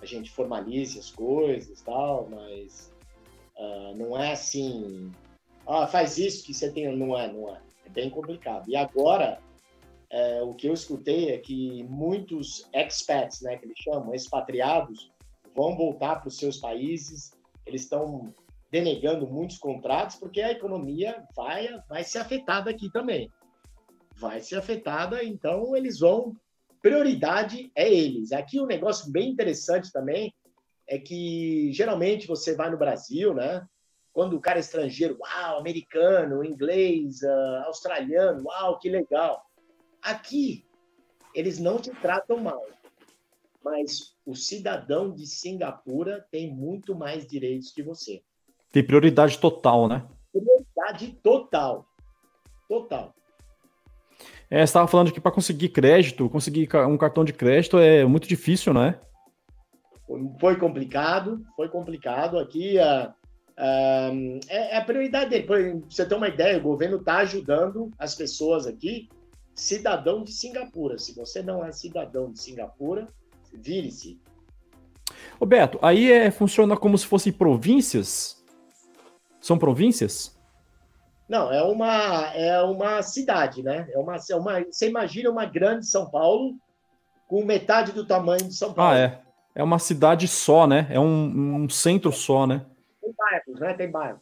[0.00, 2.92] a gente formalize as coisas tal, mas
[3.56, 5.10] uh, não é assim,
[5.66, 7.67] ah, faz isso que você tem, não é, não é.
[7.88, 8.68] É bem complicado.
[8.68, 9.40] E agora,
[10.10, 15.10] é, o que eu escutei é que muitos expats, né, que eles chamam, expatriados,
[15.56, 17.32] vão voltar para os seus países,
[17.66, 18.32] eles estão
[18.70, 23.30] denegando muitos contratos, porque a economia vai, vai ser afetada aqui também.
[24.16, 26.36] Vai ser afetada, então eles vão.
[26.82, 28.30] Prioridade é eles.
[28.30, 30.32] Aqui um negócio bem interessante também
[30.86, 33.66] é que geralmente você vai no Brasil, né?
[34.18, 39.44] Quando o cara é estrangeiro, uau, americano, inglês, uh, australiano, uau, que legal.
[40.02, 40.66] Aqui,
[41.32, 42.60] eles não te tratam mal
[43.64, 48.22] mas o cidadão de Singapura tem muito mais direitos que você.
[48.72, 50.06] Tem prioridade total, né?
[50.32, 51.86] Prioridade total.
[52.68, 53.14] Total.
[54.50, 58.26] É, você estava falando que para conseguir crédito, conseguir um cartão de crédito é muito
[58.26, 58.98] difícil, não é?
[60.40, 62.38] Foi complicado, foi complicado.
[62.38, 63.12] Aqui uh,
[63.58, 65.46] é, é, a prioridade dele.
[65.46, 69.08] Para você ter uma ideia, o governo está ajudando as pessoas aqui,
[69.54, 70.98] cidadão de Singapura.
[70.98, 73.06] Se você não é cidadão de Singapura,
[73.52, 74.20] Vire-se.
[75.40, 78.44] Roberto, aí é, funciona como se fossem províncias?
[79.40, 80.36] São províncias?
[81.28, 83.88] Não, é uma, é uma cidade, né?
[83.92, 86.56] É uma, é uma, você imagina uma grande São Paulo
[87.26, 88.92] com metade do tamanho de São Paulo.
[88.92, 89.20] Ah, é.
[89.54, 90.86] É uma cidade só, né?
[90.90, 92.64] É um, um centro só, né?
[93.08, 93.74] Tem bairros, né?
[93.74, 94.20] Tem bairros.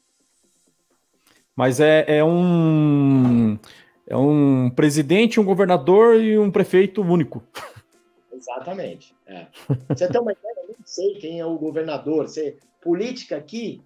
[1.57, 3.59] Mas é, é um
[4.07, 7.43] é um presidente, um governador e um prefeito único.
[8.33, 9.15] Exatamente.
[9.27, 9.47] É.
[9.89, 10.55] Você tem uma ideia?
[10.59, 12.29] Eu nem sei quem é o governador.
[12.29, 13.83] Você, política aqui,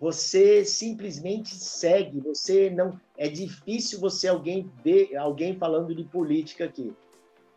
[0.00, 2.20] você simplesmente segue.
[2.20, 2.98] Você não.
[3.18, 6.94] É difícil você alguém ver alguém falando de política aqui.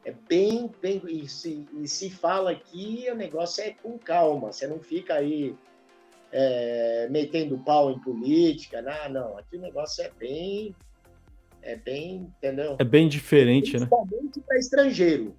[0.04, 4.52] É bem, bem e se, e se fala aqui, o negócio é com calma.
[4.52, 5.56] Você não fica aí
[6.36, 9.38] é, metendo pau em política, não, não.
[9.38, 10.76] Aqui o negócio é bem,
[11.62, 12.76] é bem, entendeu?
[12.80, 13.86] É bem diferente, né?
[13.86, 15.36] Principalmente para estrangeiro.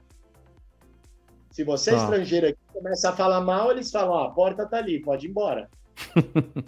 [1.51, 1.99] Se você é tá.
[2.05, 5.31] estrangeiro aqui começa a falar mal, eles falam: ah, a porta tá ali, pode ir
[5.31, 5.69] embora.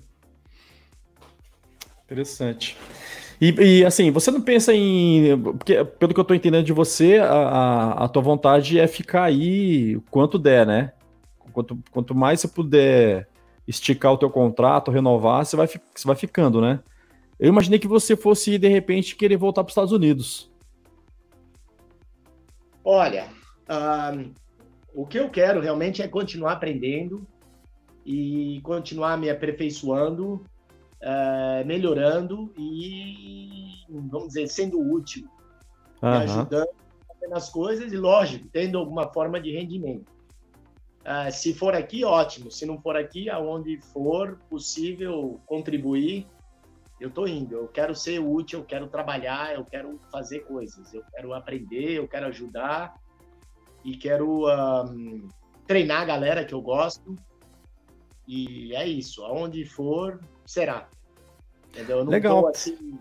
[2.04, 2.76] Interessante.
[3.40, 5.40] E, e, assim, você não pensa em.
[5.40, 10.00] Porque, pelo que eu tô entendendo de você, a, a tua vontade é ficar aí
[10.10, 10.92] quanto der, né?
[11.52, 13.28] Quanto, quanto mais você puder
[13.66, 16.80] esticar o teu contrato, renovar, você vai, você vai ficando, né?
[17.38, 20.50] Eu imaginei que você fosse, de repente, querer voltar para os Estados Unidos.
[22.82, 23.28] Olha,
[23.68, 24.32] um,
[24.94, 27.26] o que eu quero realmente é continuar aprendendo
[28.04, 30.44] e continuar me aperfeiçoando,
[31.02, 35.28] uh, melhorando e, vamos dizer, sendo útil,
[36.00, 36.10] uhum.
[36.10, 36.68] me ajudando
[37.28, 40.15] nas coisas e, lógico, tendo alguma forma de rendimento.
[41.06, 42.50] Uh, se for aqui, ótimo.
[42.50, 46.26] Se não for aqui, aonde for possível contribuir,
[47.00, 47.54] eu estou indo.
[47.54, 52.08] Eu quero ser útil, eu quero trabalhar, eu quero fazer coisas, eu quero aprender, eu
[52.08, 52.96] quero ajudar
[53.84, 55.28] e quero um,
[55.64, 57.14] treinar a galera que eu gosto.
[58.26, 59.24] E é isso.
[59.24, 60.88] Aonde for, será.
[61.68, 61.98] Entendeu?
[61.98, 62.42] Eu não Legal.
[62.42, 62.98] Tô, assim,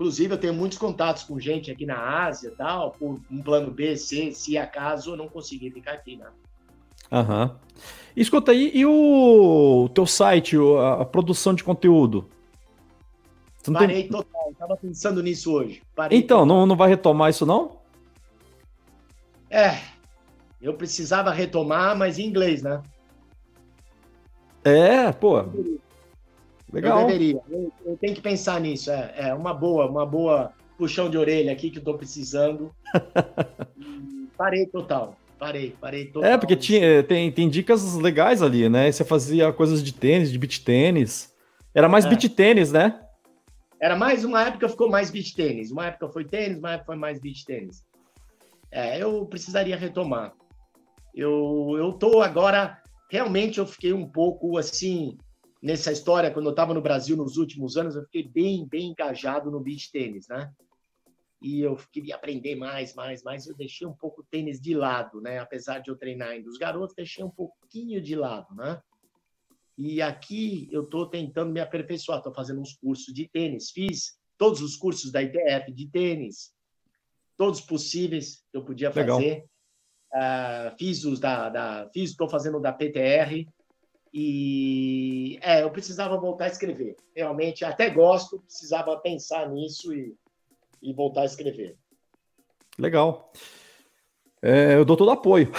[0.00, 3.70] Inclusive, eu tenho muitos contatos com gente aqui na Ásia e tal, por um plano
[3.70, 6.24] B, C, se acaso eu não conseguir ficar aqui, né?
[7.12, 7.50] Aham.
[7.50, 7.56] Uhum.
[8.16, 10.56] Escuta aí, e o teu site,
[10.98, 12.26] a produção de conteúdo?
[13.58, 14.08] Você Parei tem...
[14.08, 15.82] total, tava pensando nisso hoje.
[15.94, 17.76] Parei então, não, não vai retomar isso não?
[19.50, 19.82] É,
[20.62, 22.82] eu precisava retomar, mas em inglês, né?
[24.64, 25.44] É, pô.
[26.72, 27.00] Legal.
[27.00, 27.40] Eu deveria.
[27.48, 28.90] Eu, eu, tenho que pensar nisso.
[28.90, 32.74] É, é uma boa, uma boa puxão de orelha aqui que eu tô precisando.
[34.36, 35.16] parei total.
[35.38, 36.30] Parei, parei total.
[36.30, 38.90] É, porque tinha, tem, tem dicas legais ali, né?
[38.90, 41.34] Você fazia coisas de tênis, de beach tênis.
[41.74, 42.08] Era mais é.
[42.08, 43.00] beach tênis, né?
[43.80, 45.70] Era mais uma época ficou mais beach tênis.
[45.70, 47.82] Uma época foi tênis, uma época foi mais beach tênis.
[48.70, 50.34] É, eu precisaria retomar.
[51.14, 52.78] Eu, eu tô agora,
[53.10, 55.16] realmente eu fiquei um pouco assim,
[55.62, 59.50] nessa história, quando eu estava no Brasil nos últimos anos, eu fiquei bem, bem engajado
[59.50, 60.52] no beach tênis, né?
[61.40, 63.46] E eu queria aprender mais, mais, mais.
[63.46, 65.38] Eu deixei um pouco o tênis de lado, né?
[65.38, 68.80] Apesar de eu treinar ainda os garotos, deixei um pouquinho de lado, né?
[69.76, 72.18] E aqui eu estou tentando me aperfeiçoar.
[72.18, 73.70] Estou fazendo uns cursos de tênis.
[73.70, 76.52] Fiz todos os cursos da ITF de tênis,
[77.36, 79.44] todos possíveis que eu podia fazer.
[80.12, 83.46] Uh, fiz os da, da fiz, estou fazendo da PTR,
[84.12, 86.96] e é, eu precisava voltar a escrever.
[87.14, 90.14] Realmente, até gosto, precisava pensar nisso e,
[90.82, 91.76] e voltar a escrever.
[92.78, 93.32] Legal.
[94.42, 95.52] É, eu dou todo apoio.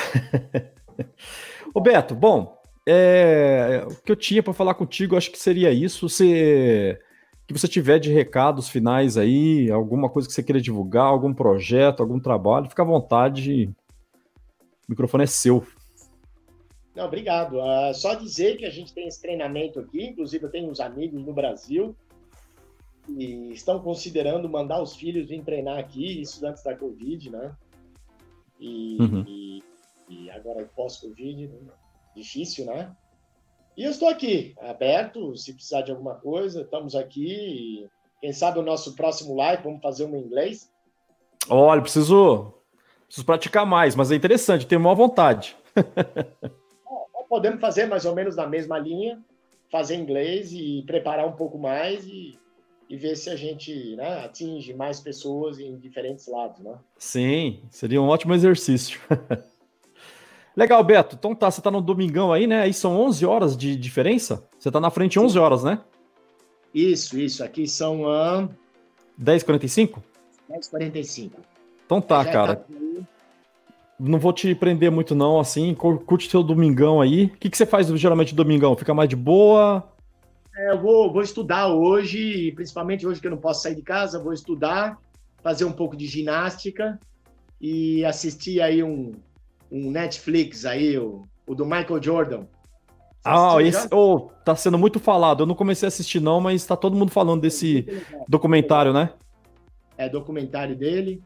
[1.73, 6.09] Ô Beto, bom, é, o que eu tinha para falar contigo, acho que seria isso.
[6.09, 6.99] Você,
[7.47, 12.01] que você tiver de recados finais aí, alguma coisa que você queira divulgar, algum projeto,
[12.01, 13.69] algum trabalho, fica à vontade.
[14.87, 15.65] O microfone é seu.
[16.95, 17.57] Não, obrigado.
[17.57, 21.23] Uh, só dizer que a gente tem esse treinamento aqui, inclusive eu tenho uns amigos
[21.23, 21.95] no Brasil
[23.07, 27.55] e estão considerando mandar os filhos vir treinar aqui, isso antes da Covid, né?
[28.59, 29.25] E, uhum.
[29.27, 29.63] e,
[30.09, 31.57] e agora pós-Covid, né?
[32.15, 32.93] difícil, né?
[33.75, 37.87] E eu estou aqui, aberto, se precisar de alguma coisa, estamos aqui.
[38.19, 40.69] quem sabe o nosso próximo live, vamos fazer um em inglês.
[41.49, 42.53] Olha, preciso,
[43.05, 45.55] preciso praticar mais, mas é interessante, tenho maior vontade.
[47.31, 49.17] podemos fazer mais ou menos na mesma linha,
[49.71, 52.37] fazer inglês e preparar um pouco mais e,
[52.89, 56.77] e ver se a gente né, atinge mais pessoas em diferentes lados, né?
[56.97, 58.99] Sim, seria um ótimo exercício.
[60.53, 61.15] Legal, Beto.
[61.15, 62.63] Então tá, você tá no domingão aí, né?
[62.63, 64.45] Aí são 11 horas de diferença?
[64.59, 65.79] Você tá na frente 11 horas, né?
[66.73, 67.41] Isso, isso.
[67.45, 68.01] Aqui são...
[68.01, 68.49] Uh...
[69.17, 69.99] 10h45?
[70.51, 71.31] 10h45.
[71.85, 72.57] Então tá, cara.
[72.57, 72.65] Tá
[74.01, 77.25] não vou te prender muito não, assim, curte seu domingão aí.
[77.25, 78.75] O que, que você faz geralmente domingão?
[78.75, 79.87] Fica mais de boa?
[80.57, 84.21] É, eu vou, vou estudar hoje, principalmente hoje que eu não posso sair de casa,
[84.21, 84.97] vou estudar,
[85.43, 86.99] fazer um pouco de ginástica
[87.59, 89.11] e assistir aí um,
[89.71, 92.39] um Netflix aí, o, o do Michael Jordan.
[93.23, 95.43] Você ah, esse oh, tá sendo muito falado.
[95.43, 97.85] Eu não comecei a assistir não, mas tá todo mundo falando desse
[98.27, 99.13] documentário, né?
[99.95, 101.21] É, documentário dele.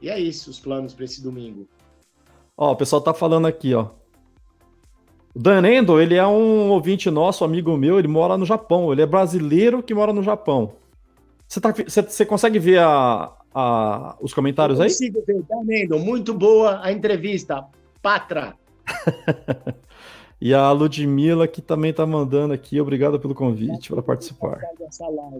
[0.00, 1.66] E é isso, os planos para esse domingo.
[2.56, 3.88] Ó, o pessoal tá falando aqui, ó.
[5.34, 8.92] O Dan Endo, ele é um ouvinte nosso, amigo meu, ele mora no Japão.
[8.92, 10.74] Ele é brasileiro que mora no Japão.
[11.48, 14.88] Você, tá, consegue ver a, a, os comentários aí?
[14.88, 15.98] Consigo ver, tá vendo?
[15.98, 17.64] Muito boa a entrevista.
[18.00, 18.54] Patra.
[20.40, 24.60] e a Ludmilla, que também está mandando aqui, obrigado pelo convite para participar.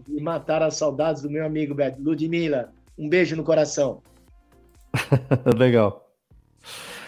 [0.08, 2.02] E matar as saudades do meu amigo Beto.
[2.02, 4.02] Ludmilla, um beijo no coração.
[5.56, 6.03] Legal.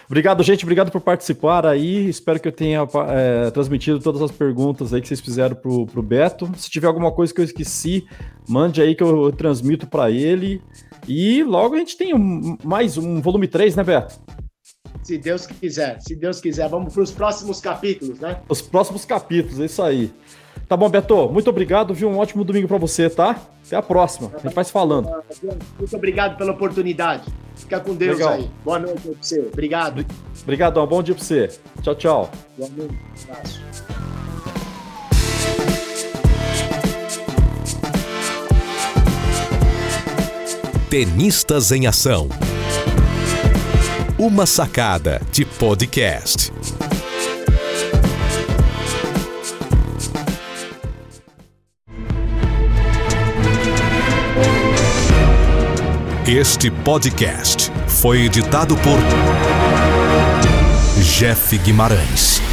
[0.07, 0.65] Obrigado, gente.
[0.65, 2.09] Obrigado por participar aí.
[2.09, 6.03] Espero que eu tenha é, transmitido todas as perguntas aí que vocês fizeram pro, pro
[6.03, 6.51] Beto.
[6.57, 8.07] Se tiver alguma coisa que eu esqueci,
[8.49, 10.63] mande aí que eu, transmito para ele.
[11.09, 14.21] E logo a gente tem um, mais um volume 3, né, Beto?
[15.03, 16.69] Se Deus quiser, se Deus quiser.
[16.69, 18.41] Vamos para os próximos capítulos, né?
[18.49, 20.13] Os próximos capítulos, é isso aí.
[20.69, 21.29] Tá bom, Beto.
[21.29, 22.09] Muito obrigado, viu?
[22.09, 23.37] Um ótimo domingo para você, tá?
[23.67, 24.33] Até a próxima.
[24.35, 25.09] A gente vai se falando.
[25.79, 27.25] Muito obrigado pela oportunidade.
[27.55, 28.33] Fica com Deus Legal.
[28.35, 28.51] aí.
[28.65, 29.41] Boa noite pra você.
[29.53, 30.05] Obrigado.
[30.43, 30.87] Obrigadão.
[30.87, 31.51] Bom dia para você.
[31.83, 32.31] Tchau, tchau.
[32.59, 32.95] Boa noite.
[33.29, 33.61] Um abraço.
[40.91, 42.29] Tenistas em Ação.
[44.19, 46.53] Uma sacada de podcast.
[56.29, 58.99] Este podcast foi editado por
[61.01, 62.46] Jeff Guimarães.